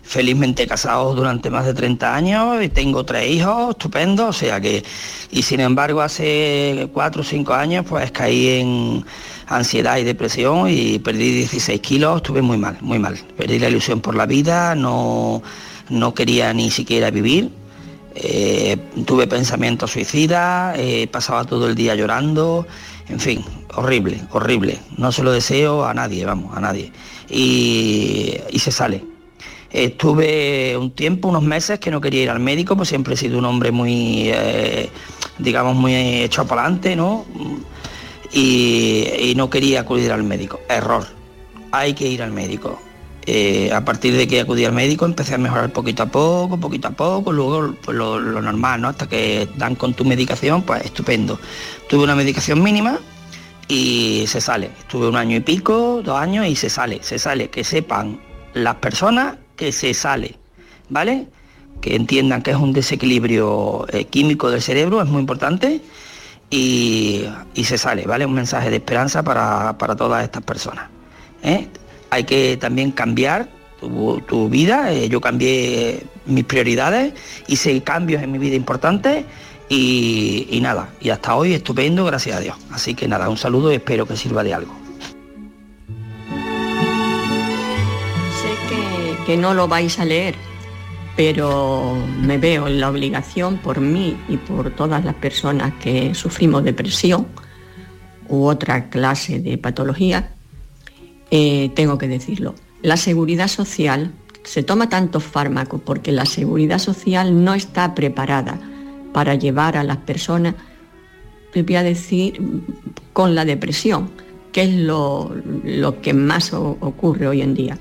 [0.07, 4.81] Felizmente casado durante más de 30 años y tengo tres hijos estupendos, o sea que,
[5.31, 9.05] y sin embargo hace cuatro o cinco años pues caí en
[9.47, 13.17] ansiedad y depresión y perdí 16 kilos, estuve muy mal, muy mal.
[13.35, 15.41] Perdí la ilusión por la vida, no,
[15.89, 17.49] no quería ni siquiera vivir.
[18.15, 22.65] Eh, tuve pensamientos suicidas, eh, pasaba todo el día llorando,
[23.09, 23.43] en fin,
[23.75, 24.79] horrible, horrible.
[24.97, 26.91] No se lo deseo a nadie, vamos, a nadie.
[27.29, 29.16] Y, y se sale.
[29.71, 33.37] Estuve un tiempo, unos meses que no quería ir al médico, pues siempre he sido
[33.37, 34.89] un hombre muy, eh,
[35.39, 37.25] digamos, muy hecho para adelante, ¿no?
[38.31, 40.59] Y, no quería acudir al médico.
[40.69, 41.05] Error.
[41.71, 42.79] Hay que ir al médico.
[43.25, 46.87] Eh, a partir de que acudí al médico empecé a mejorar poquito a poco, poquito
[46.87, 48.87] a poco, luego pues, lo normal, ¿no?
[48.87, 51.37] Hasta que dan con tu medicación, pues estupendo.
[51.89, 52.99] Tuve una medicación mínima
[53.67, 54.71] y se sale.
[54.79, 57.49] Estuve un año y pico, dos años y se sale, se sale.
[57.49, 58.19] Que sepan
[58.53, 60.35] las personas que se sale,
[60.87, 61.27] ¿vale?
[61.81, 65.81] Que entiendan que es un desequilibrio eh, químico del cerebro, es muy importante.
[66.49, 68.25] Y, y se sale, ¿vale?
[68.25, 70.89] Un mensaje de esperanza para, para todas estas personas.
[71.43, 71.67] ¿eh?
[72.09, 74.91] hay que también cambiar tu, tu vida.
[74.93, 77.13] eh, yo cambié mis prioridades,
[77.47, 79.25] hice cambios en mi vida importantes
[79.69, 82.55] y, y nada, y hasta hoy estupendo, gracias a Dios.
[82.71, 84.76] Así que nada, un saludo y espero que sirva de algo.
[89.27, 90.35] Que, no lo vais a leer,
[91.15, 96.63] pero me veo en la obligación por mí y por todas las personas que sufrimos
[96.63, 97.27] depresión
[98.29, 100.31] u otra clase de patología,
[101.29, 102.55] eh, tengo que decirlo.
[102.81, 104.13] La seguridad social
[104.43, 108.59] se toma tantos fármacos porque la seguridad social no está preparada
[109.11, 110.55] para llevar a las personas,
[111.51, 112.41] te voy a decir,
[113.13, 114.09] con la depresión,
[114.53, 117.77] que es lo, lo que más ocurre hoy en día.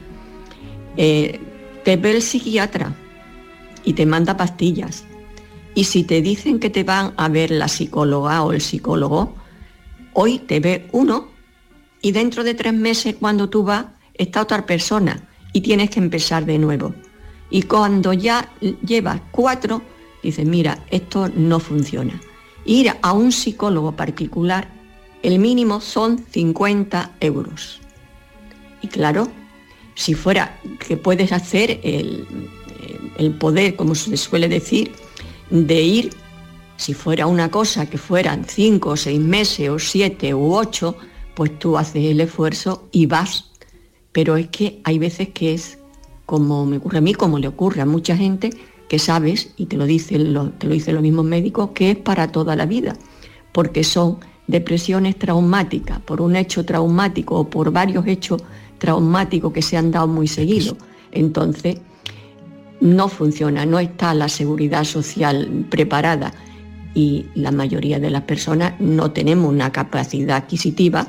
[0.97, 1.41] Eh,
[1.85, 2.95] te ve el psiquiatra
[3.85, 5.05] y te manda pastillas.
[5.75, 9.35] Y si te dicen que te van a ver la psicóloga o el psicólogo,
[10.15, 11.29] hoy te ve uno
[12.01, 16.45] y dentro de tres meses cuando tú vas está otra persona y tienes que empezar
[16.47, 16.95] de nuevo.
[17.51, 19.83] Y cuando ya llevas cuatro,
[20.23, 22.21] dices, mira, esto no funciona.
[22.65, 24.69] Ir a un psicólogo particular,
[25.23, 27.81] el mínimo son 50 euros.
[28.83, 29.29] Y claro,
[29.97, 32.27] si fuera que puedes hacer el,
[33.41, 34.93] poder, como se suele decir,
[35.51, 36.11] de ir,
[36.77, 40.97] si fuera una cosa que fueran cinco o seis meses o siete u ocho,
[41.35, 43.51] pues tú haces el esfuerzo y vas.
[44.13, 45.79] Pero es que hay veces que es
[46.27, 48.51] como me ocurre a mí, como le ocurre a mucha gente,
[48.89, 52.31] que sabes, y te lo dicen te lo dicen los mismos médicos, que es para
[52.31, 52.97] toda la vida,
[53.53, 58.43] porque son depresiones traumáticas, por un hecho traumático o por varios hechos
[58.79, 60.77] traumáticos que se han dado muy seguidos.
[61.13, 61.79] Entonces,
[62.81, 66.33] no funciona, no está la seguridad social preparada
[66.95, 71.07] y la mayoría de las personas no tenemos una capacidad adquisitiva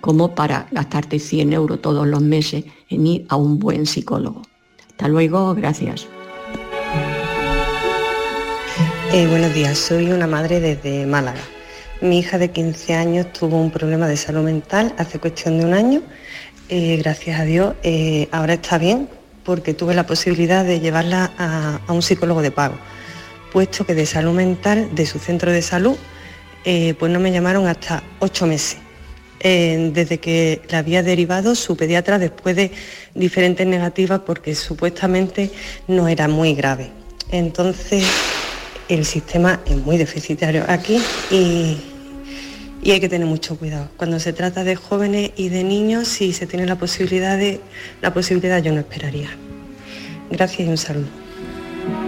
[0.00, 4.42] como para gastarte 100 euros todos los meses en ir a un buen psicólogo.
[4.90, 6.06] Hasta luego, gracias.
[9.12, 11.40] Eh, buenos días, soy una madre desde Málaga.
[12.00, 15.74] Mi hija de 15 años tuvo un problema de salud mental hace cuestión de un
[15.74, 16.02] año.
[16.70, 19.08] Eh, gracias a Dios, eh, ahora está bien
[19.42, 22.74] porque tuve la posibilidad de llevarla a, un psicólogo de pago,
[23.50, 25.96] puesto que de salud mental de su centro de salud,
[26.66, 28.78] eh, pues no me llamaron hasta ocho meses.
[29.40, 32.72] Desde que la había derivado su pediatra después de
[33.14, 35.52] diferentes negativas porque supuestamente
[35.86, 36.90] no era muy grave.
[37.30, 38.04] Entonces,
[38.88, 41.00] el sistema es muy deficitario aquí
[41.30, 41.78] y,
[42.82, 43.88] y hay que tener mucho cuidado.
[43.96, 47.60] Cuando se trata de jóvenes y de niños, si se tiene la posibilidad de
[48.02, 49.28] la posibilidad yo no esperaría.
[50.30, 51.06] Gracias y un saludo.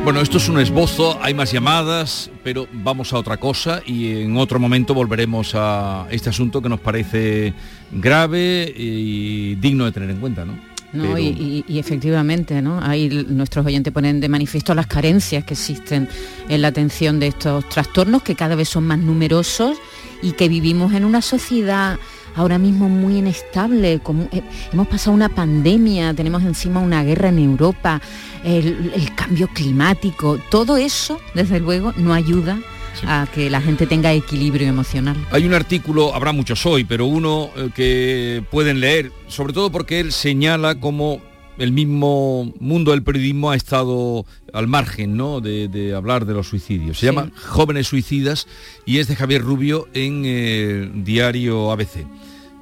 [0.04, 4.36] Bueno, esto es un esbozo, hay más llamadas, pero vamos a otra cosa y en
[4.36, 7.55] otro momento volveremos a este asunto que nos parece
[7.90, 10.53] grave y digno de tener en cuenta, ¿no?
[10.92, 11.03] ¿no?
[11.05, 12.80] Pero- Y, y- y efectivamente, ¿no?
[12.82, 16.09] Ahí nuestros oyentes ponen de manifiesto las carencias que existen
[16.49, 19.78] en la atención de estos trastornos que cada vez son más numerosos
[20.23, 21.99] y que vivimos en una sociedad
[22.35, 24.01] ahora mismo muy inestable.
[24.01, 24.43] Como, eh,
[24.73, 28.01] hemos pasado una pandemia, tenemos encima una guerra en Europa,
[28.45, 32.59] el, el cambio climático, todo eso, desde luego, no ayuda
[33.07, 35.16] a que la gente tenga equilibrio emocional.
[35.31, 40.01] Hay un artículo, habrá muchos hoy, pero uno eh, que pueden leer, sobre todo porque
[40.01, 41.21] él señala cómo
[41.61, 45.40] el mismo mundo del periodismo ha estado al margen ¿no?
[45.40, 46.98] de, de hablar de los suicidios.
[46.98, 47.14] Se Sí.
[47.14, 48.48] llama Jóvenes Suicidas
[48.86, 52.06] y es de Javier Rubio en eh, Diario ABC.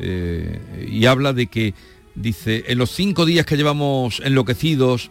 [0.00, 1.74] Eh, y habla de que,
[2.14, 5.10] dice, en los cinco días que llevamos enloquecidos,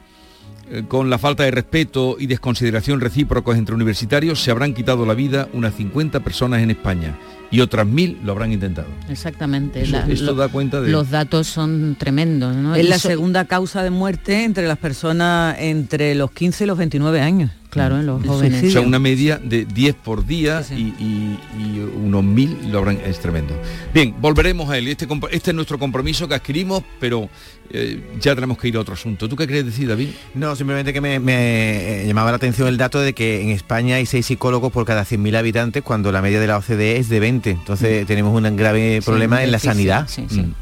[0.69, 5.13] eh, con la falta de respeto y desconsideración recíprocos entre universitarios, se habrán quitado la
[5.13, 7.17] vida unas 50 personas en España
[7.51, 8.87] y otras mil lo habrán intentado.
[9.09, 9.81] Exactamente.
[9.81, 12.55] Eso- esto da cuenta de- Los datos son tremendos.
[12.55, 12.75] ¿no?
[12.75, 16.67] Es Y la so- segunda causa de muerte entre las personas entre los 15 y
[16.67, 17.51] los 29 años.
[17.69, 18.63] Claro, en los jóvenes.
[18.63, 22.99] O sea, una media de 10 por día Y, y- y unos mil lo habrán,
[23.05, 23.53] es tremendo.
[23.93, 24.87] Bien, volveremos a él.
[24.87, 27.29] Este, este es nuestro compromiso que adquirimos, pero
[27.69, 29.27] eh, ya tenemos que ir a otro asunto.
[29.27, 30.09] ¿Tú qué crees decir, David?
[30.33, 33.97] No, simplemente que me, me, eh, llamaba la atención el dato de que en España
[33.97, 37.19] hay seis psicólogos por cada 100.000 habitantes cuando la media de la OCDE es de
[37.19, 37.49] 20.
[37.51, 40.07] Entonces tenemos un grave problema en la sanidad.
[40.07, 40.39] sí, sí.
[40.41, 40.53] Mm.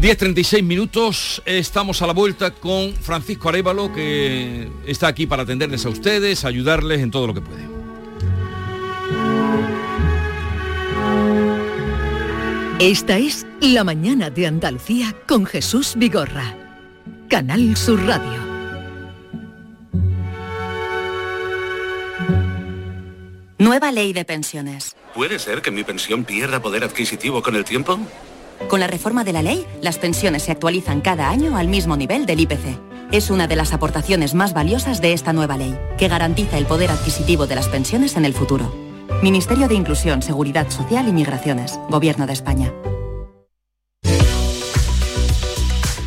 [0.00, 5.88] 10.36 minutos, estamos a la vuelta con Francisco Arevalo, que está aquí para atenderles a
[5.88, 7.64] ustedes, ayudarles en todo lo que puede.
[12.78, 16.54] Esta es La mañana de Andalucía con Jesús Vigorra.
[17.30, 18.44] Canal Sur Radio.
[23.58, 24.94] Nueva ley de pensiones.
[25.14, 27.98] ¿Puede ser que mi pensión pierda poder adquisitivo con el tiempo?
[28.68, 32.26] Con la reforma de la ley, las pensiones se actualizan cada año al mismo nivel
[32.26, 32.78] del IPC.
[33.12, 36.90] Es una de las aportaciones más valiosas de esta nueva ley, que garantiza el poder
[36.90, 38.74] adquisitivo de las pensiones en el futuro.
[39.22, 41.78] Ministerio de Inclusión, Seguridad Social y Migraciones.
[41.88, 42.72] Gobierno de España.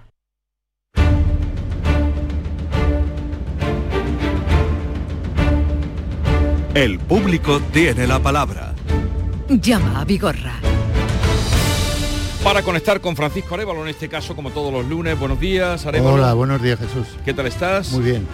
[6.73, 8.73] El público tiene la palabra.
[9.49, 10.53] Llama a Vigorra.
[12.43, 15.19] Para conectar con Francisco Arevalo, en este caso, como todos los lunes.
[15.19, 16.15] Buenos días, Arevalo.
[16.15, 17.07] Hola, buenos días, Jesús.
[17.25, 17.91] ¿Qué tal estás?
[17.91, 18.25] Muy bien.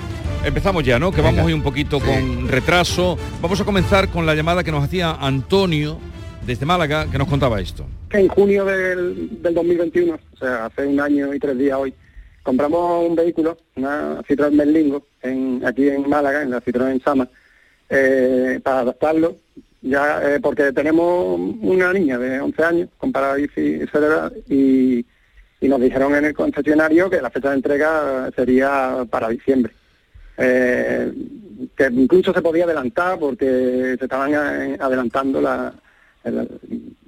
[0.45, 1.09] Empezamos ya, ¿no?
[1.11, 1.31] Que Venga.
[1.31, 3.17] vamos hoy un poquito con retraso.
[3.41, 5.97] Vamos a comenzar con la llamada que nos hacía Antonio
[6.45, 7.85] desde Málaga, que nos contaba esto.
[8.09, 11.93] que en junio del, del 2021, o sea, hace un año y tres días hoy,
[12.43, 17.27] compramos un vehículo, una Citroën Berlingo, en, aquí en Málaga, en la Citroën Sama,
[17.89, 19.37] eh, para adaptarlo,
[19.81, 25.05] ya eh, porque tenemos una niña de 11 años con parálisis cerebral y,
[25.61, 29.73] y nos dijeron en el concesionario que la fecha de entrega sería para diciembre.
[30.37, 31.11] Eh,
[31.75, 35.73] que incluso se podía adelantar porque se estaban eh, adelantando la,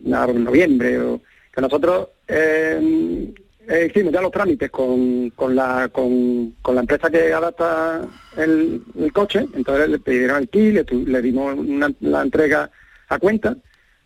[0.05, 1.21] noviembre o
[1.53, 3.31] que nosotros eh,
[3.69, 8.01] eh, hicimos ya los trámites con, con la con, la empresa que adapta
[8.37, 8.81] el,
[9.13, 9.45] coche.
[9.53, 12.69] Entonces le pidieron kit le, le dimos una- la entrega
[13.07, 13.55] a cuenta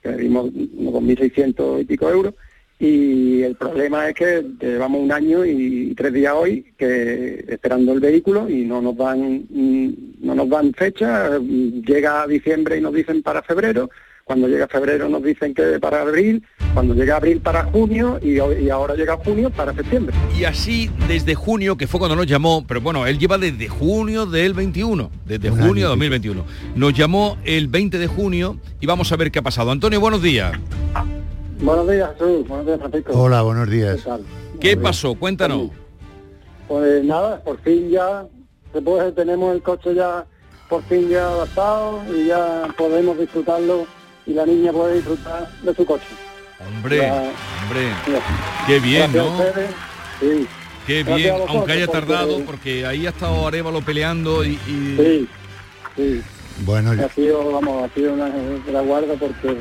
[0.04, 2.34] le dimos unos 2.600 y pico euros.
[2.80, 8.50] Y el problema es que llevamos un año y tres días hoy esperando el vehículo
[8.50, 11.40] y no nos dan mm, no nos dan fecha.
[11.40, 13.90] Llega diciembre y nos dicen para febrero
[14.24, 16.44] cuando llega febrero nos dicen que para abril
[16.74, 20.90] cuando llega abril para junio y, ho- y ahora llega junio para septiembre Y así
[21.08, 25.12] desde junio, que fue cuando nos llamó, pero bueno, él lleva desde junio del 21,
[25.26, 26.46] desde Un junio de 2021.
[26.76, 29.72] Nos llamó el 20 de junio y vamos a ver qué ha pasado.
[29.72, 30.54] Antonio, buenos días.
[31.62, 34.06] buenos días Jesús buenos días Francisco Hola, buenos días.
[34.60, 35.16] ¿Qué pasó?
[35.16, 35.70] Cuéntanos.
[36.68, 38.26] Pues nada, por fin ya
[38.74, 40.26] después tenemos el coche ya
[40.70, 43.86] por fin ya adaptado y ya podemos disfrutarlo
[44.26, 46.06] y la niña puede disfrutar de su coche.
[46.60, 48.66] Hombre, hombre, ya.
[48.68, 49.38] qué bien, Gracias a ¿no?
[49.48, 49.70] ustedes.
[50.20, 50.48] Sí.
[50.88, 54.52] Qué Gracias bien, vosotros, aunque haya tardado, porque ahí ha estado Arevalo peleando y...
[54.68, 55.28] y- Sí,
[55.96, 56.22] sí.
[56.66, 59.58] Bueno, Ha sido, vamos, ha sido una de la guarda porque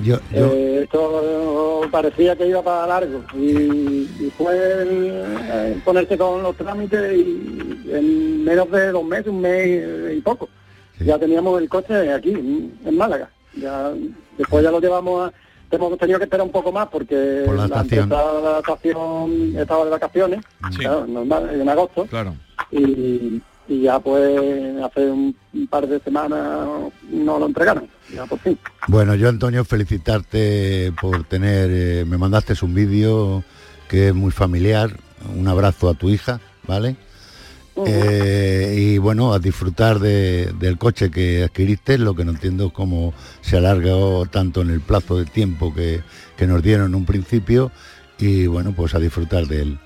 [0.00, 3.46] yo, yo, eh, esto parecía que iba para largo y,
[4.20, 9.40] y fue el, eh, ponerse con los trámites y en menos de dos meses, un
[9.40, 10.48] mes y poco,
[11.00, 13.30] ya teníamos el coche aquí, en Málaga.
[13.56, 13.92] Ya,
[14.38, 15.32] después ya lo llevamos a...
[15.70, 18.08] Hemos tenido que esperar un poco más porque Por la estación.
[18.08, 20.40] la estación estaba de vacaciones,
[20.78, 22.36] claro, normal, en agosto, Claro.
[22.70, 24.40] y, y ya pues
[24.84, 26.68] hace un, un par de semanas
[27.10, 28.56] no lo entregaron, ya por fin.
[28.86, 33.42] Bueno, yo Antonio, felicitarte por tener, eh, me mandaste un vídeo
[33.88, 34.90] que es muy familiar,
[35.36, 36.38] un abrazo a tu hija,
[36.68, 36.94] ¿vale?
[37.86, 42.72] Eh, y bueno, a disfrutar de- del coche que adquiriste, lo que no entiendo es
[42.72, 46.00] cómo se alargó tanto en el plazo de tiempo que,
[46.36, 47.70] que nos dieron en un principio
[48.18, 49.78] y bueno, pues a disfrutar de él.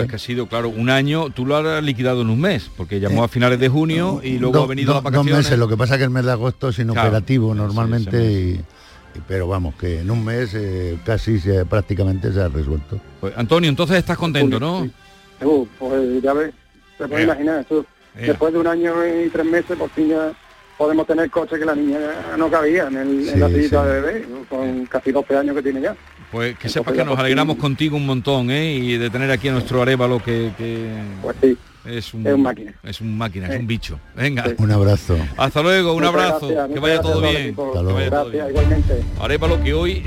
[0.00, 2.98] Es que ha sido, claro, un año, tú lo has liquidado en un mes, porque
[2.98, 5.34] llamó a finales de junio y luego Do- ha venido do- las vacaciones.
[5.34, 8.16] Dos meses, lo que pasa es que el mes de agosto es inoperativo Claro, normalmente,
[8.16, 12.48] ese y, y- pero vamos, que en un mes eh, casi se- prácticamente se ha
[12.48, 12.98] resuelto.
[13.20, 14.88] Pues, Antonio, entonces estás contento, ¿no?
[15.42, 16.54] Uh, pues ya ves,
[16.98, 17.84] se puede imaginar, eso,
[18.14, 20.32] después de un año y tres meses, por fin ya
[20.78, 21.98] podemos tener coche que la niña
[22.36, 23.88] no cabía en, el, en la sillita sí.
[23.88, 25.96] de bebé, con casi 12 años que tiene ya.
[26.30, 28.74] Pues que Entonces sepas que nos por alegramos contigo un montón, ¿eh?
[28.74, 30.90] Y de tener aquí a nuestro Arevalo que, que
[31.86, 32.74] es un es un máquina.
[32.82, 33.98] Es un máquina, es un bicho.
[34.16, 34.44] Venga.
[34.58, 35.16] Un abrazo.
[35.36, 37.54] Hasta luego, un Muchas abrazo, gracias, que vaya gracias todo bien.
[37.54, 38.48] que vaya todo Gracias, bien.
[38.48, 39.04] igualmente.
[39.20, 40.02] Arevalo que hoy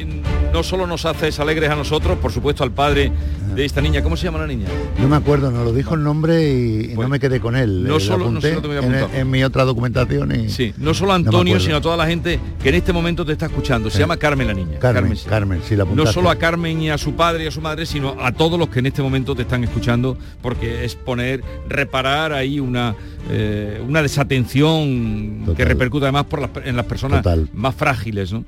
[0.54, 3.12] no solo nos haces alegres a nosotros, por supuesto al padre
[3.56, 4.02] de esta niña.
[4.02, 4.68] ¿Cómo se llama la niña?
[5.00, 7.84] No me acuerdo, nos lo dijo el nombre y, no me quedé con él.
[7.84, 11.14] no Eh, lo solo- no a en, en mi otra documentación y Sí, no solo
[11.14, 13.90] Antonio, sino a toda la gente que en este momento te está escuchando.
[13.90, 14.02] Se Sí.
[14.02, 14.80] llama Carmen la niña.
[14.80, 15.26] Carmen, sí.
[15.28, 17.86] Carmen, sí la No solo a Carmen y a su padre y a su madre,
[17.86, 22.34] sino a todos los que en este momento te están escuchando, porque es poner, reparar
[22.34, 22.96] ahí una,
[23.30, 27.50] eh, una desatención que repercute además por las, en las personas Total.
[27.54, 28.32] más frágiles.
[28.32, 28.44] ¿no?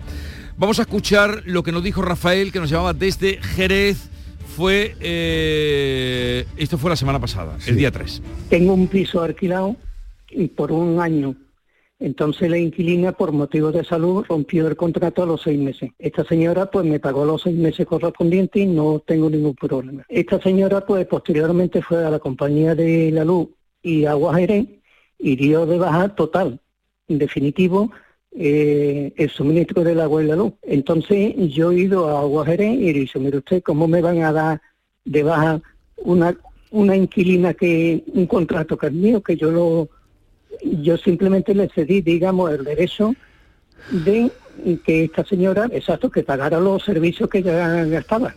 [0.61, 4.11] Vamos a escuchar lo que nos dijo Rafael, que nos llamaba desde Jerez.
[4.55, 8.21] Fue, eh, esto fue la semana pasada, el día 3.
[8.47, 9.75] Tengo un piso alquilado
[10.29, 11.35] y por un año.
[11.99, 15.89] Entonces la inquilina, por motivos de salud, rompió el contrato a los seis meses.
[15.97, 20.05] Esta señora, pues, me pagó los seis meses correspondientes y no tengo ningún problema.
[20.09, 23.47] Esta señora, pues, posteriormente fue a la compañía de la luz
[23.81, 24.67] y agua Jerez
[25.17, 26.59] y dio de baja total,
[27.07, 27.91] en definitivo,
[28.33, 30.53] eh, el suministro del agua y la luz.
[30.63, 34.23] Entonces yo he ido a Agua Jerez y he dicho, mire usted, ¿cómo me van
[34.23, 34.61] a dar
[35.05, 35.61] de baja
[35.97, 36.37] una,
[36.71, 39.89] una inquilina que un contrato que es mío, que yo lo
[40.63, 43.13] yo simplemente le cedí, digamos, el derecho
[43.89, 44.31] de
[44.85, 48.35] que esta señora, exacto, que pagara los servicios que ella gastaba.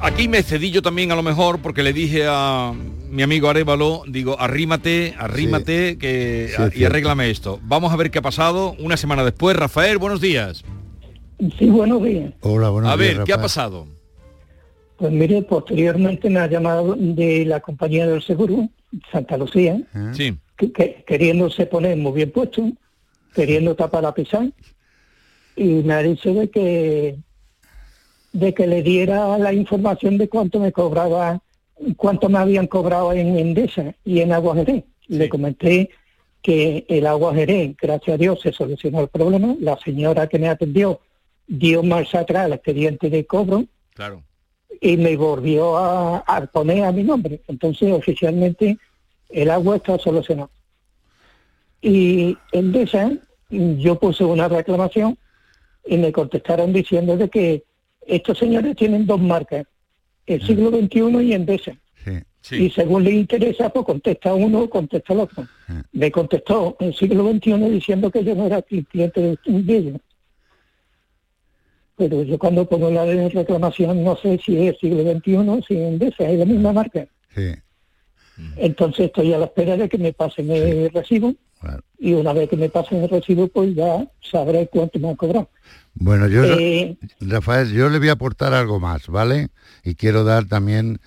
[0.00, 2.72] Aquí me cedí yo también a lo mejor porque le dije a
[3.10, 7.60] mi amigo Arevalo, digo, arrímate, arrímate que, Sí, y arréglame esto.
[7.62, 9.56] Vamos a ver qué ha pasado una semana después.
[9.56, 10.64] Rafael, buenos días.
[11.58, 12.32] Sí, buenos días.
[12.40, 13.86] Hola, buenos a días, ver, ¿qué ha pasado?
[14.96, 18.68] Pues mire, posteriormente me ha llamado de la compañía del seguro,
[19.12, 19.78] Santa Lucía,
[20.14, 20.34] Sí.
[20.56, 22.70] que, que- queriéndose poner muy bien puesto,
[23.34, 24.48] queriendo tapar la pisar,
[25.56, 27.16] y me ha dicho de que
[28.34, 31.40] de que le diera la información de cuánto me cobraba,
[31.96, 34.84] cuánto me habían cobrado en Endesa y en Agua Jerez.
[35.06, 35.88] Le comenté
[36.42, 39.54] que el Agua Jerez, gracias a Dios, se solucionó el problema.
[39.60, 41.00] La señora que me atendió
[41.46, 44.24] dio marcha atrás el expediente de cobro Claro.
[44.80, 47.40] y me volvió a, a poner a mi nombre.
[47.46, 48.76] Entonces, oficialmente,
[49.28, 50.50] el agua está solucionado.
[51.80, 53.12] Y en Desa,
[53.48, 55.16] yo puse una reclamación
[55.86, 57.62] y me contestaron diciendo de que
[58.06, 59.66] estos señores tienen dos marcas,
[60.26, 61.72] el siglo XXI y Endesa.
[62.50, 65.46] Y según les interesa, pues contesta uno o contesta el otro.
[65.92, 70.00] Me contestó el siglo XXI diciendo que yo no era cliente de ellos.
[71.96, 75.74] Pero yo cuando pongo la de reclamación no sé si es siglo XXI o si
[75.74, 77.06] es Endesa, es la misma marca.
[77.34, 77.54] Sí.
[78.56, 81.34] Entonces estoy a la espera de que me pasen el recibo
[81.98, 85.48] y una vez que me pasen el recibo pues ya sabré cuánto me han cobrado.
[85.94, 89.48] Bueno, yo, Eh, Rafael, yo le voy a aportar algo más, ¿vale?
[89.84, 90.98] Y quiero dar también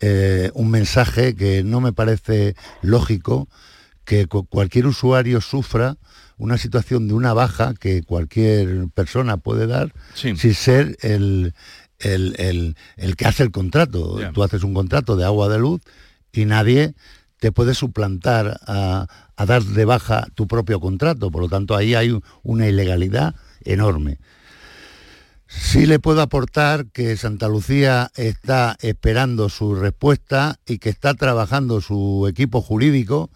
[0.00, 3.48] eh, un mensaje que no me parece lógico
[4.04, 5.96] que cu- cualquier usuario sufra
[6.38, 9.92] una situación de una baja que cualquier persona puede dar
[10.36, 11.52] sin ser el,
[11.98, 14.18] el, el- el que hace el contrato.
[14.32, 15.80] Tú haces un contrato de agua de luz
[16.38, 16.94] y nadie
[17.38, 21.30] te puede suplantar a, a dar de baja tu propio contrato.
[21.30, 23.34] Por lo tanto, ahí hay una ilegalidad
[23.64, 24.18] enorme.
[25.46, 31.80] Sí le puedo aportar que Santa Lucía está esperando su respuesta y que está trabajando
[31.80, 33.30] su equipo jurídico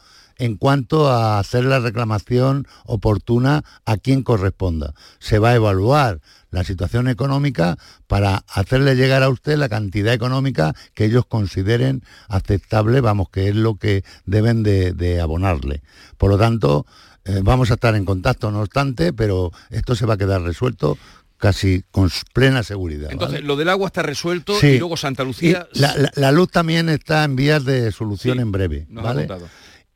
[0.44, 4.92] en cuanto a hacer la reclamación oportuna a quien corresponda.
[5.20, 6.20] Se va a evaluar
[6.50, 7.78] la situación económica
[8.08, 13.54] para hacerle llegar a usted la cantidad económica que ellos consideren aceptable, vamos, que es
[13.54, 15.82] lo que deben de, de abonarle.
[16.18, 16.86] Por lo tanto,
[17.24, 20.98] eh, vamos a estar en contacto, no obstante, pero esto se va a quedar resuelto
[21.38, 23.10] casi con plena seguridad.
[23.12, 23.46] Entonces, ¿vale?
[23.46, 24.66] lo del agua está resuelto Sí.
[24.68, 25.66] y luego Santa Lucía...
[25.74, 28.86] La, la- la luz también está en vías de solución en breve.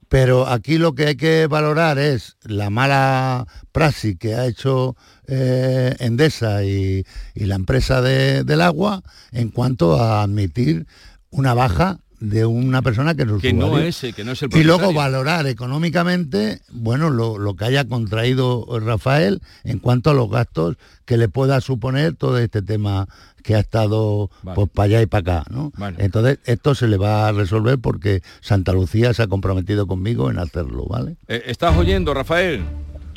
[0.08, 4.96] Pero aquí lo que hay que valorar es la mala praxis que ha hecho
[5.26, 7.04] eh, Endesa y,
[7.34, 9.02] y la empresa de- del agua
[9.32, 10.86] en cuanto a admitir
[11.30, 11.98] una baja
[12.30, 16.60] de una persona que no es, eh, que no es el y luego valorar económicamente,
[16.70, 21.60] bueno, lo, lo que haya contraído Rafael en cuanto a los gastos que le pueda
[21.60, 23.06] suponer todo este tema
[23.44, 25.72] que ha estado pues para allá y para acá, ¿no?
[25.76, 25.98] Vale.
[26.00, 30.40] Entonces esto se le va a resolver porque Santa Lucía se ha comprometido conmigo en
[30.40, 31.16] hacerlo, ¿vale?
[31.28, 32.64] Eh, ¿Estás oyendo, Rafael?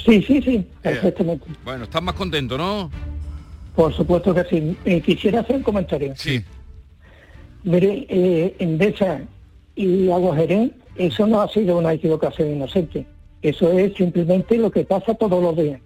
[0.05, 1.47] Sí, sí, sí, perfectamente.
[1.65, 2.91] Bueno, estás más contento, ¿no?
[3.75, 4.77] Por supuesto que sí.
[4.85, 6.13] Eh, quisiera hacer un comentario.
[6.15, 6.43] Sí.
[7.63, 9.21] Mire, eh, Endesa
[9.75, 13.05] y Agua Jerez, eso no ha sido una equivocación inocente.
[13.41, 15.79] Eso es simplemente lo que pasa todos los días.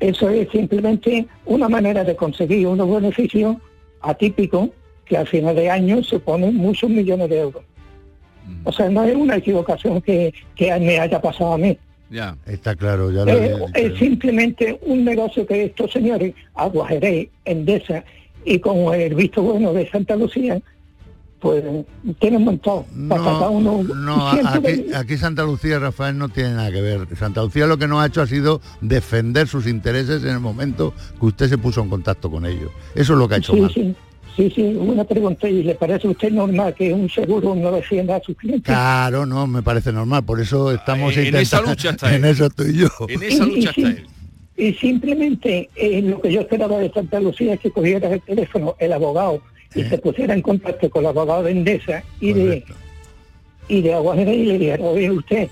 [0.00, 3.56] Eso es simplemente una manera de conseguir unos beneficios
[4.00, 4.70] atípicos
[5.04, 7.62] que al final de año suponen muchos millones de euros.
[8.64, 11.78] O sea, no es una equivocación que, que me haya pasado a mí.
[12.10, 12.36] Ya.
[12.46, 18.04] Está claro, ya lo Eh, es simplemente un negocio que estos señores, Agua Jerez, Endesa
[18.54, 20.60] y con el visto bueno de Santa Lucía,
[21.40, 21.62] pues
[22.18, 22.84] tienen montado.
[23.08, 24.28] Para cada uno No,
[24.96, 27.06] aquí, Santa Lucía, Rafael, no tiene nada que ver.
[27.16, 30.94] Santa Lucía lo que no ha hecho ha sido defender sus intereses en el momento
[31.20, 32.70] que usted se puso en contacto con ellos.
[32.94, 33.70] Eso es lo que ha hecho Sí, mal.
[33.72, 33.94] sí,
[34.36, 38.16] sí, sí, una pregunta, ¿y le parece a usted normal que un seguro no defienda
[38.16, 38.64] a sus clientes?
[38.64, 40.24] Claro, no, me parece normal.
[40.24, 41.40] Por eso estamos en intentando...
[41.42, 42.30] esa lucha está En él.
[42.32, 42.88] eso estoy yo.
[43.08, 44.06] En esa Y- y lucha sí, está él.
[44.58, 48.74] Y simplemente eh, lo que yo esperaba de Santa Lucía es que cogiera el teléfono
[48.80, 49.40] el abogado
[49.72, 52.64] y se pusiera en contacto con el abogado de Endesa y de
[53.68, 55.48] y de Aguajera y le dijera, oye usted,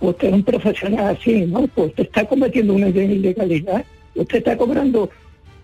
[0.00, 1.66] usted es un profesional así, ¿no?
[1.66, 3.84] Pues usted está cometiendo una ilegalidad,
[4.14, 5.10] usted está cobrando,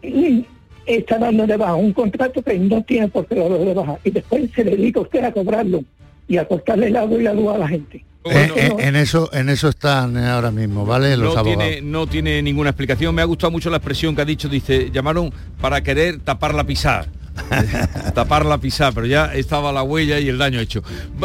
[0.02, 0.44] y
[0.84, 4.10] está dando de baja un contrato que no tiene por qué darlo de baja y
[4.10, 5.84] después se dedica usted a cobrarlo
[6.28, 8.04] y a cortarle el agua y la luz a la gente.
[8.24, 11.16] Eh, eh, en eso en eso están eh, ahora mismo, ¿vale?
[11.16, 11.64] Los no abogados.
[11.64, 13.14] tiene, no tiene ninguna explicación.
[13.14, 14.48] Me ha gustado mucho la expresión que ha dicho.
[14.48, 17.08] Dice, llamaron para querer tapar la pisar.
[18.14, 20.82] tapar la pisar, pero ya estaba la huella y el daño hecho.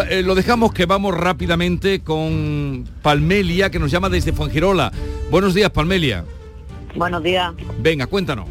[0.10, 4.91] Eh, lo dejamos que vamos rápidamente con Palmelia, que nos llama desde Fuengirola.
[5.32, 6.26] Buenos días, Palmelia.
[6.95, 7.54] Buenos días.
[7.80, 8.47] Venga, cuéntanos.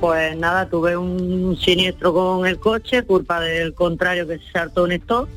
[0.00, 4.92] Pues nada, tuve un siniestro con el coche, culpa del contrario que se saltó un
[4.92, 5.28] stop.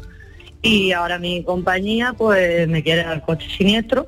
[0.64, 4.08] Y ahora mi compañía pues me quiere dar coche siniestro,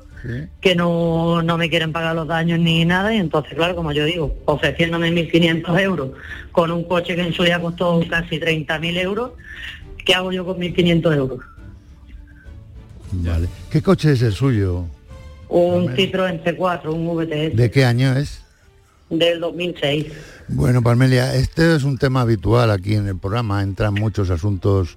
[0.60, 3.14] que no, no me quieren pagar los daños ni nada.
[3.14, 6.10] Y entonces, claro, como yo digo, ofreciéndome 1.500 euros
[6.52, 9.32] con un coche que en su día costó casi 30.000 euros,
[10.04, 11.40] ¿qué hago yo con 1.500 euros?
[13.12, 13.48] Vale.
[13.70, 14.86] ¿Qué coche es el suyo?
[15.50, 18.42] Un Citroën C4, un VTS ¿De qué año es?
[19.10, 20.06] del 2006.
[20.48, 24.96] Bueno, Palmelia, este es un tema habitual aquí en el programa, entran muchos asuntos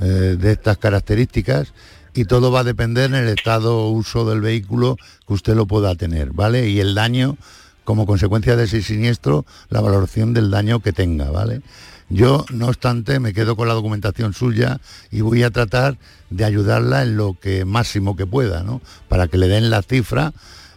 [0.00, 1.72] eh, de estas características
[2.14, 5.94] y todo va a depender en el estado uso del vehículo que usted lo pueda
[5.94, 6.68] tener, ¿vale?
[6.68, 7.36] Y el daño,
[7.84, 11.62] como consecuencia de ese siniestro, la valoración del daño que tenga, ¿vale?
[12.08, 14.80] Yo, no obstante, me quedo con la documentación suya
[15.10, 15.96] y voy a tratar
[16.28, 18.82] de ayudarla en lo que máximo que pueda, ¿no?
[19.08, 20.34] Para que le den la cifra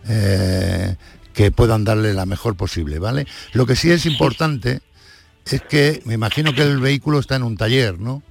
[0.07, 0.95] eh,
[1.33, 3.27] que puedan darle la mejor posible, ¿vale?
[3.51, 4.81] Lo que sí es importante
[5.45, 8.23] es que me imagino que el vehículo está en un taller, ¿no?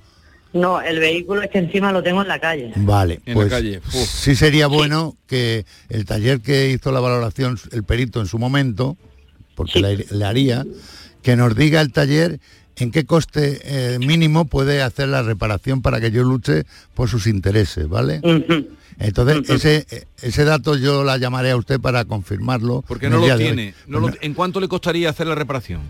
[0.54, 2.72] No, el vehículo es que encima lo tengo en la calle.
[2.76, 3.94] Vale, En la pues calle, uf.
[4.08, 8.96] sí sería bueno que el taller que hizo la valoración, el perito en su momento,
[9.56, 10.64] porque le, le haría,
[11.22, 12.38] que nos diga el taller
[12.76, 17.26] en qué coste eh, mínimo puede hacer la reparación para que yo luche por sus
[17.26, 18.20] intereses, ¿vale?
[18.98, 22.84] Entonces, ese, ese dato yo la llamaré a usted para confirmarlo.
[22.86, 23.74] Porque no lo tiene.
[23.88, 25.80] No lo- ¿En cuánto le costaría hacer la reparación?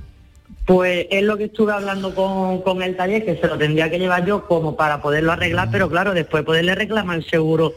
[0.67, 3.99] Pues es lo que estuve hablando con, con el taller, que se lo tendría que
[3.99, 7.75] llevar yo como para poderlo arreglar, pero claro, después poderle reclamar el seguro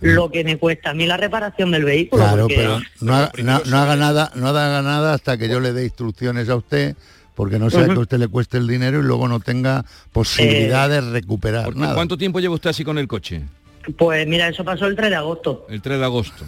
[0.00, 2.22] lo que me cuesta a mí la reparación del vehículo.
[2.22, 5.60] Claro, porque- pero no, haga- no- no haga nada, no haga nada hasta que yo
[5.60, 6.96] le dé instrucciones a usted,
[7.34, 10.88] porque no sea que a usted le cueste el dinero y lugo no tenga posibilidad
[10.88, 11.94] de recuperar Porque nada.
[11.94, 13.42] ¿Cuánto tiempo lleva usted así con el coche?
[13.98, 15.66] Pues mira, eso pasó el 3 de agosto.
[15.68, 16.44] El 3 de agosto.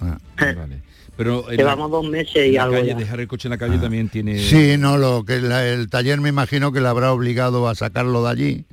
[0.00, 0.80] Vale.
[1.16, 2.94] Pero Llevamos dos meses y algo calle, ya.
[2.94, 4.38] dejar el coche en la calle también tiene...
[4.38, 8.22] Sí, no, lo que la- el taller me imagino que le habrá obligado a sacarlo
[8.24, 8.64] de allí.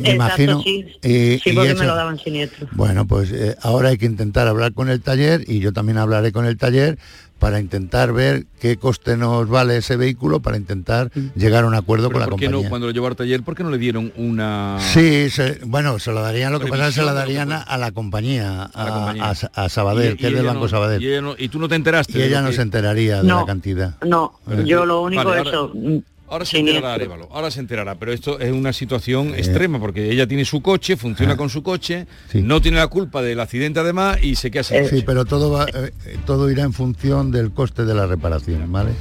[0.00, 0.62] me imagino.
[0.62, 2.68] sí, y- sí y porque eso- me lo daban siniestro.
[2.72, 6.30] Bueno, pues eh, ahora hay que intentar hablar con el taller y yo también hablaré
[6.32, 6.98] con el taller
[7.44, 12.10] para intentar ver qué coste nos vale ese vehículo para intentar llegar a un acuerdo
[12.10, 12.64] con la ¿por qué compañía.
[12.64, 14.78] no, cuando lo llevó al taller, por qué no le dieron una...
[14.80, 17.60] Sí, se- bueno, se lo darían, lo que pasa es que se la darían a,
[17.60, 19.24] a la compañía, a, la compañía.
[19.52, 21.02] a- a Sabadell, Y- que es del Banco no- Sabadell.
[21.02, 22.18] Y, ella no- y tú no te enteraste.
[22.18, 23.96] Y ella no que- se enteraría de la cantidad.
[24.06, 24.62] No, Eh.
[24.64, 26.02] yo lo único Vale, es ahora- eso.
[26.26, 30.26] Ahora se enterará, Arevalo, ahora se enterará, pero esto es una situación extrema porque ella
[30.26, 34.34] tiene su coche, funciona con su coche, no tiene la culpa del accidente además y
[34.36, 35.02] se queda sin Sí, coche.
[35.06, 38.92] pero todo va, eh, eh, todo irá en función del coste de la reparación, ¿vale?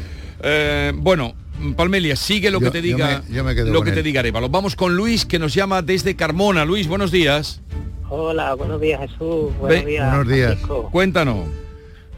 [0.44, 1.34] Eh, bueno,
[1.78, 4.04] Palmelia, sigue lo Yo- que te yo diga me- yo me quedo lo que te
[4.04, 4.50] diga Arevalo.
[4.50, 6.66] Vamos con Luis que nos llama desde Carmona.
[6.66, 7.62] Luis, buenos días.
[8.10, 10.10] Hola, buenos días Jesús, buenos Ve- días.
[10.10, 10.48] Buenos días.
[10.50, 10.90] Francisco.
[10.92, 11.48] Cuéntanos.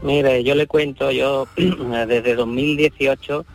[0.02, 3.46] Mire, yo le cuento, yo desde 2018,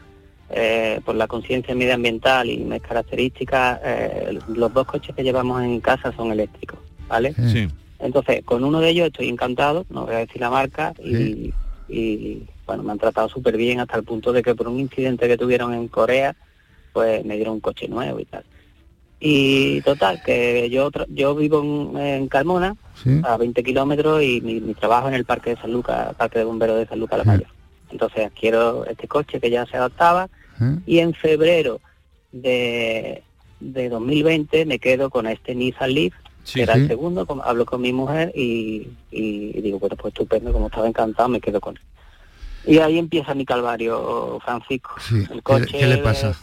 [0.54, 5.80] eh, por la conciencia medioambiental y mis características, eh, los dos coches que llevamos en
[5.80, 7.34] casa son eléctricos, ¿vale?
[7.34, 7.68] Sí.
[8.00, 11.54] Entonces, con uno de ellos estoy encantado, no voy a decir la marca, y,
[11.88, 15.28] y, bueno, me han tratado súper bien hasta el punto de que por un incidente
[15.28, 16.36] que tuvieron en Corea,
[16.94, 18.44] pues me dieron un coche nuevo y tal.
[19.20, 22.76] Y total, que yo yo vivo en, en Carmona,
[23.24, 26.46] a 20 kilómetros, y mi, mi trabajo en el Parque de San Lucas, Parque de
[26.46, 27.48] Bomberos de San Lucas la Mayor.
[27.92, 30.28] Entonces adquiero este coche que ya se adaptaba,
[30.86, 31.80] y en febrero
[32.32, 33.24] de,
[33.60, 36.82] de 2020 me quedo con este Nissan Leaf, Sí, que era sí.
[36.82, 40.88] el segundo, como- hablo con mi mujer y, y digo, bueno, pues estupendo, como estaba
[40.88, 41.82] encantado, me quedo con él.
[42.66, 44.92] Y ahí empieza mi calvario, Francisco.
[45.00, 46.36] Sí, El ¿qué, coche qué le pasa?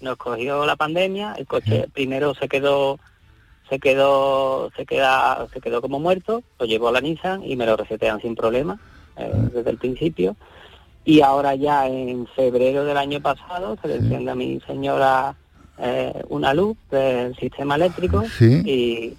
[0.00, 2.98] nos cogió la pandemia, el coche primero se quedó
[3.68, 7.66] se quedó se queda se quedó como muerto, lo llevó a la Nissan y me
[7.66, 8.78] lo resetean sin problema
[9.16, 10.36] eh, desde el principio.
[11.04, 15.34] Y ahora ya en febrero del año pasado se le enciende a mi señora
[15.78, 18.60] eh, una luz del sistema eléctrico Sí.
[18.64, 19.16] y,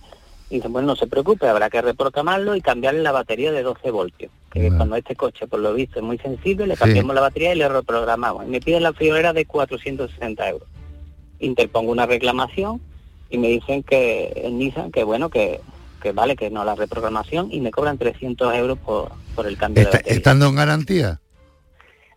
[0.49, 3.89] y dicen, bueno, no se preocupe, habrá que reprogramarlo y cambiarle la batería de 12
[3.89, 4.31] voltios.
[4.51, 6.81] Que cuando este coche, por lo visto, es muy sensible, le Sí.
[6.81, 8.45] cambiamos la batería y le reprogramamos.
[8.45, 10.67] Y me piden la friolera de 460 euros.
[11.39, 12.81] Interpongo una reclamación
[13.29, 15.61] y me dicen que en Nissan, que bueno, que,
[16.01, 19.85] que vale, que no la reprogramación y me cobran 300 euros por, por el cambio
[19.85, 20.13] de batería.
[20.17, 21.21] estando en garantía.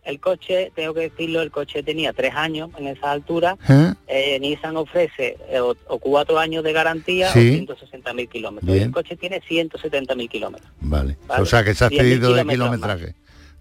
[0.05, 3.57] El coche, tengo que decirlo, el coche tenía tres años en esa altura.
[3.67, 3.93] ¿Eh?
[4.07, 7.65] Eh, Nissan ofrece eh, o, o cuatro años de garantía Sí.
[7.67, 8.75] o 160.000 kilómetros.
[8.75, 10.71] El coche tiene 170.000 kilómetros.
[10.79, 11.17] Vale.
[11.27, 11.41] Vale.
[11.41, 13.15] O sea que se ha 100.000 cedido de kilometraje.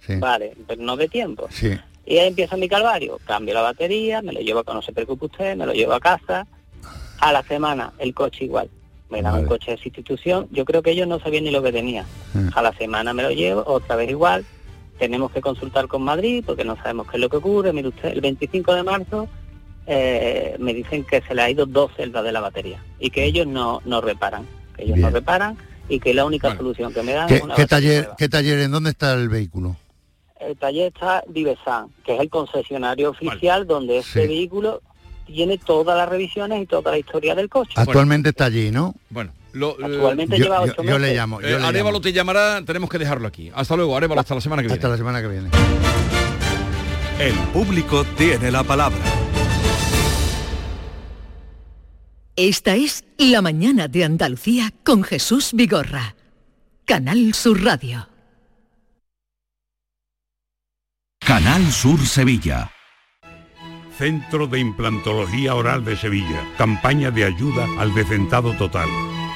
[0.06, 0.16] Sí.
[0.16, 1.48] Vale, pero no de tiempo.
[1.50, 1.72] Sí.
[2.04, 3.18] Y ahí empieza mi calvario.
[3.24, 6.46] Cambio la batería, me lo llevo, no se preocupe usted, me lo llevo a casa.
[7.20, 8.68] A la semana el coche igual.
[9.08, 10.48] Me dan un coche de sustitución.
[10.50, 12.04] Yo creo que ellos no sabían ni lo que tenía.
[12.34, 12.48] Mm.
[12.54, 14.44] A la semana me lo llevo, otra vez igual.
[14.98, 17.72] Tenemos que consultar con Madrid porque no sabemos qué es lo que ocurre.
[17.72, 19.28] Mire usted, el 25 de marzo
[19.86, 23.24] eh, me dicen que se le ha ido dos celdas de la batería y que
[23.24, 24.46] ellos no, no reparan.
[24.76, 25.56] Que ellos no reparan
[25.88, 28.16] y que la única solución que me dan ¿Qué, es una qué taller, nueva.
[28.16, 29.76] ¿Qué taller, en dónde está el vehículo?
[30.40, 34.28] El taller está Vivesan, que es el concesionario oficial donde este Sí.
[34.28, 34.82] vehículo
[35.26, 37.72] tiene todas las revisiones y toda la historia del coche.
[37.76, 38.94] Actualmente está allí, ¿no?
[39.10, 42.00] Bueno, lo, Actualmente Yo- lleva yo- le llamo, yo Eh, le Arevalo llamo.
[42.02, 43.50] te llamará, tenemos que dejarlo aquí.
[43.54, 44.78] Hasta luego, Arevalo, hasta la semana que viene.
[44.78, 45.50] Hasta la semana que viene.
[47.18, 48.98] El público tiene la palabra.
[52.36, 56.16] Esta es La mañana de Andalucía con Jesús Vigorra.
[56.84, 58.08] Canal Sur Radio.
[61.20, 62.70] Canal Sur Sevilla.
[63.96, 66.42] Centro de Implantología Oral de Sevilla.
[66.58, 68.88] Campaña de ayuda al decentado total.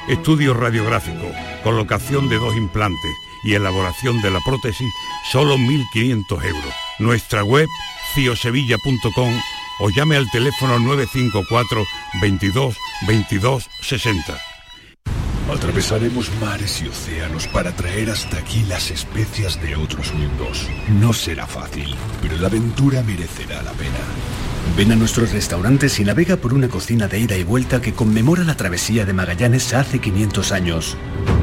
[0.08, 1.30] Estudio radiográfico,
[1.62, 4.90] colocación de dos implantes y elaboración de la prótesis,
[5.30, 6.74] solo 1.500 euros.
[6.98, 7.68] Nuestra web,
[8.14, 9.40] ciosevilla.com
[9.80, 11.84] o llame al teléfono 954
[12.22, 14.38] 22 22 60.
[15.52, 20.66] Atravesaremos mares y océanos para traer hasta aquí las especias de otros mundos.
[20.88, 23.98] No será fácil, pero la aventura merecerá la pena.
[24.76, 28.44] Ven a nuestros restaurantes y navega por una cocina de ida y vuelta que conmemora
[28.44, 30.96] la travesía de Magallanes hace 500 años.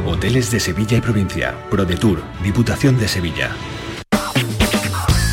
[0.05, 1.55] Hoteles de Sevilla y provincia.
[1.69, 3.51] ProDetour, Diputación de Sevilla.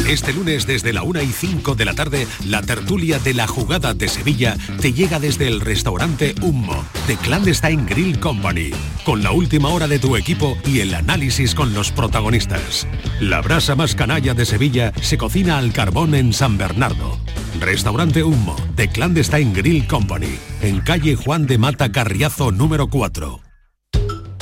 [0.09, 3.95] Este lunes desde la 1 y 5 de la tarde, la tertulia de la jugada
[3.95, 8.73] de Sevilla te llega desde el restaurante Hummo, de Clandestine Grill Company,
[9.05, 12.87] con la última hora de tu equipo y el análisis con los protagonistas.
[13.21, 17.19] La brasa más canalla de Sevilla se cocina al carbón en San Bernardo.
[17.63, 23.41] Restaurante Hummo, de Clandestine Grill Company, en calle Juan de Mata Carriazo número 4.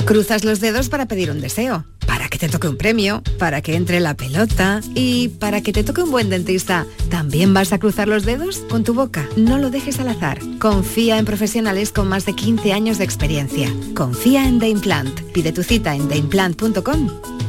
[0.05, 1.85] Cruzas los dedos para pedir un deseo.
[2.07, 5.83] para que te toque un premio, para que entre la pelota y para que te
[5.83, 6.85] toque un buen dentista.
[7.09, 9.27] ¿También vas a cruzar los dedos con tu boca?
[9.37, 10.39] No lo dejes al azar.
[10.59, 13.73] Confía en profesionales con más de 15 años de experiencia.
[13.95, 15.21] Confía en The Implant.
[15.31, 17.07] Pide tu cita en theimplant.com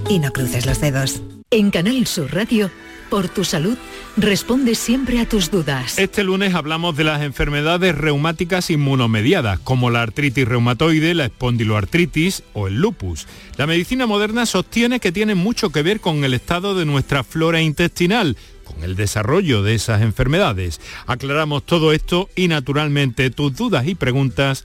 [0.09, 1.23] y no cruces los dedos.
[1.51, 2.71] En Canal Sur Radio,
[3.13, 3.77] por tu salud,
[4.17, 5.99] responde siempre a tus dudas.
[5.99, 12.69] Este lunes hablamos de las enfermedades reumáticas inmunomediadas, como la artritis reumatoide, la espondiloartritis o
[12.69, 13.27] el lupus.
[13.59, 17.61] La medicina moderna sostiene que tiene mucho que ver con el estado de nuestra flora
[17.61, 20.81] intestinal, con el desarrollo de esas enfermedades.
[21.07, 24.65] Aclaramos todo esto y naturalmente tus dudas y preguntas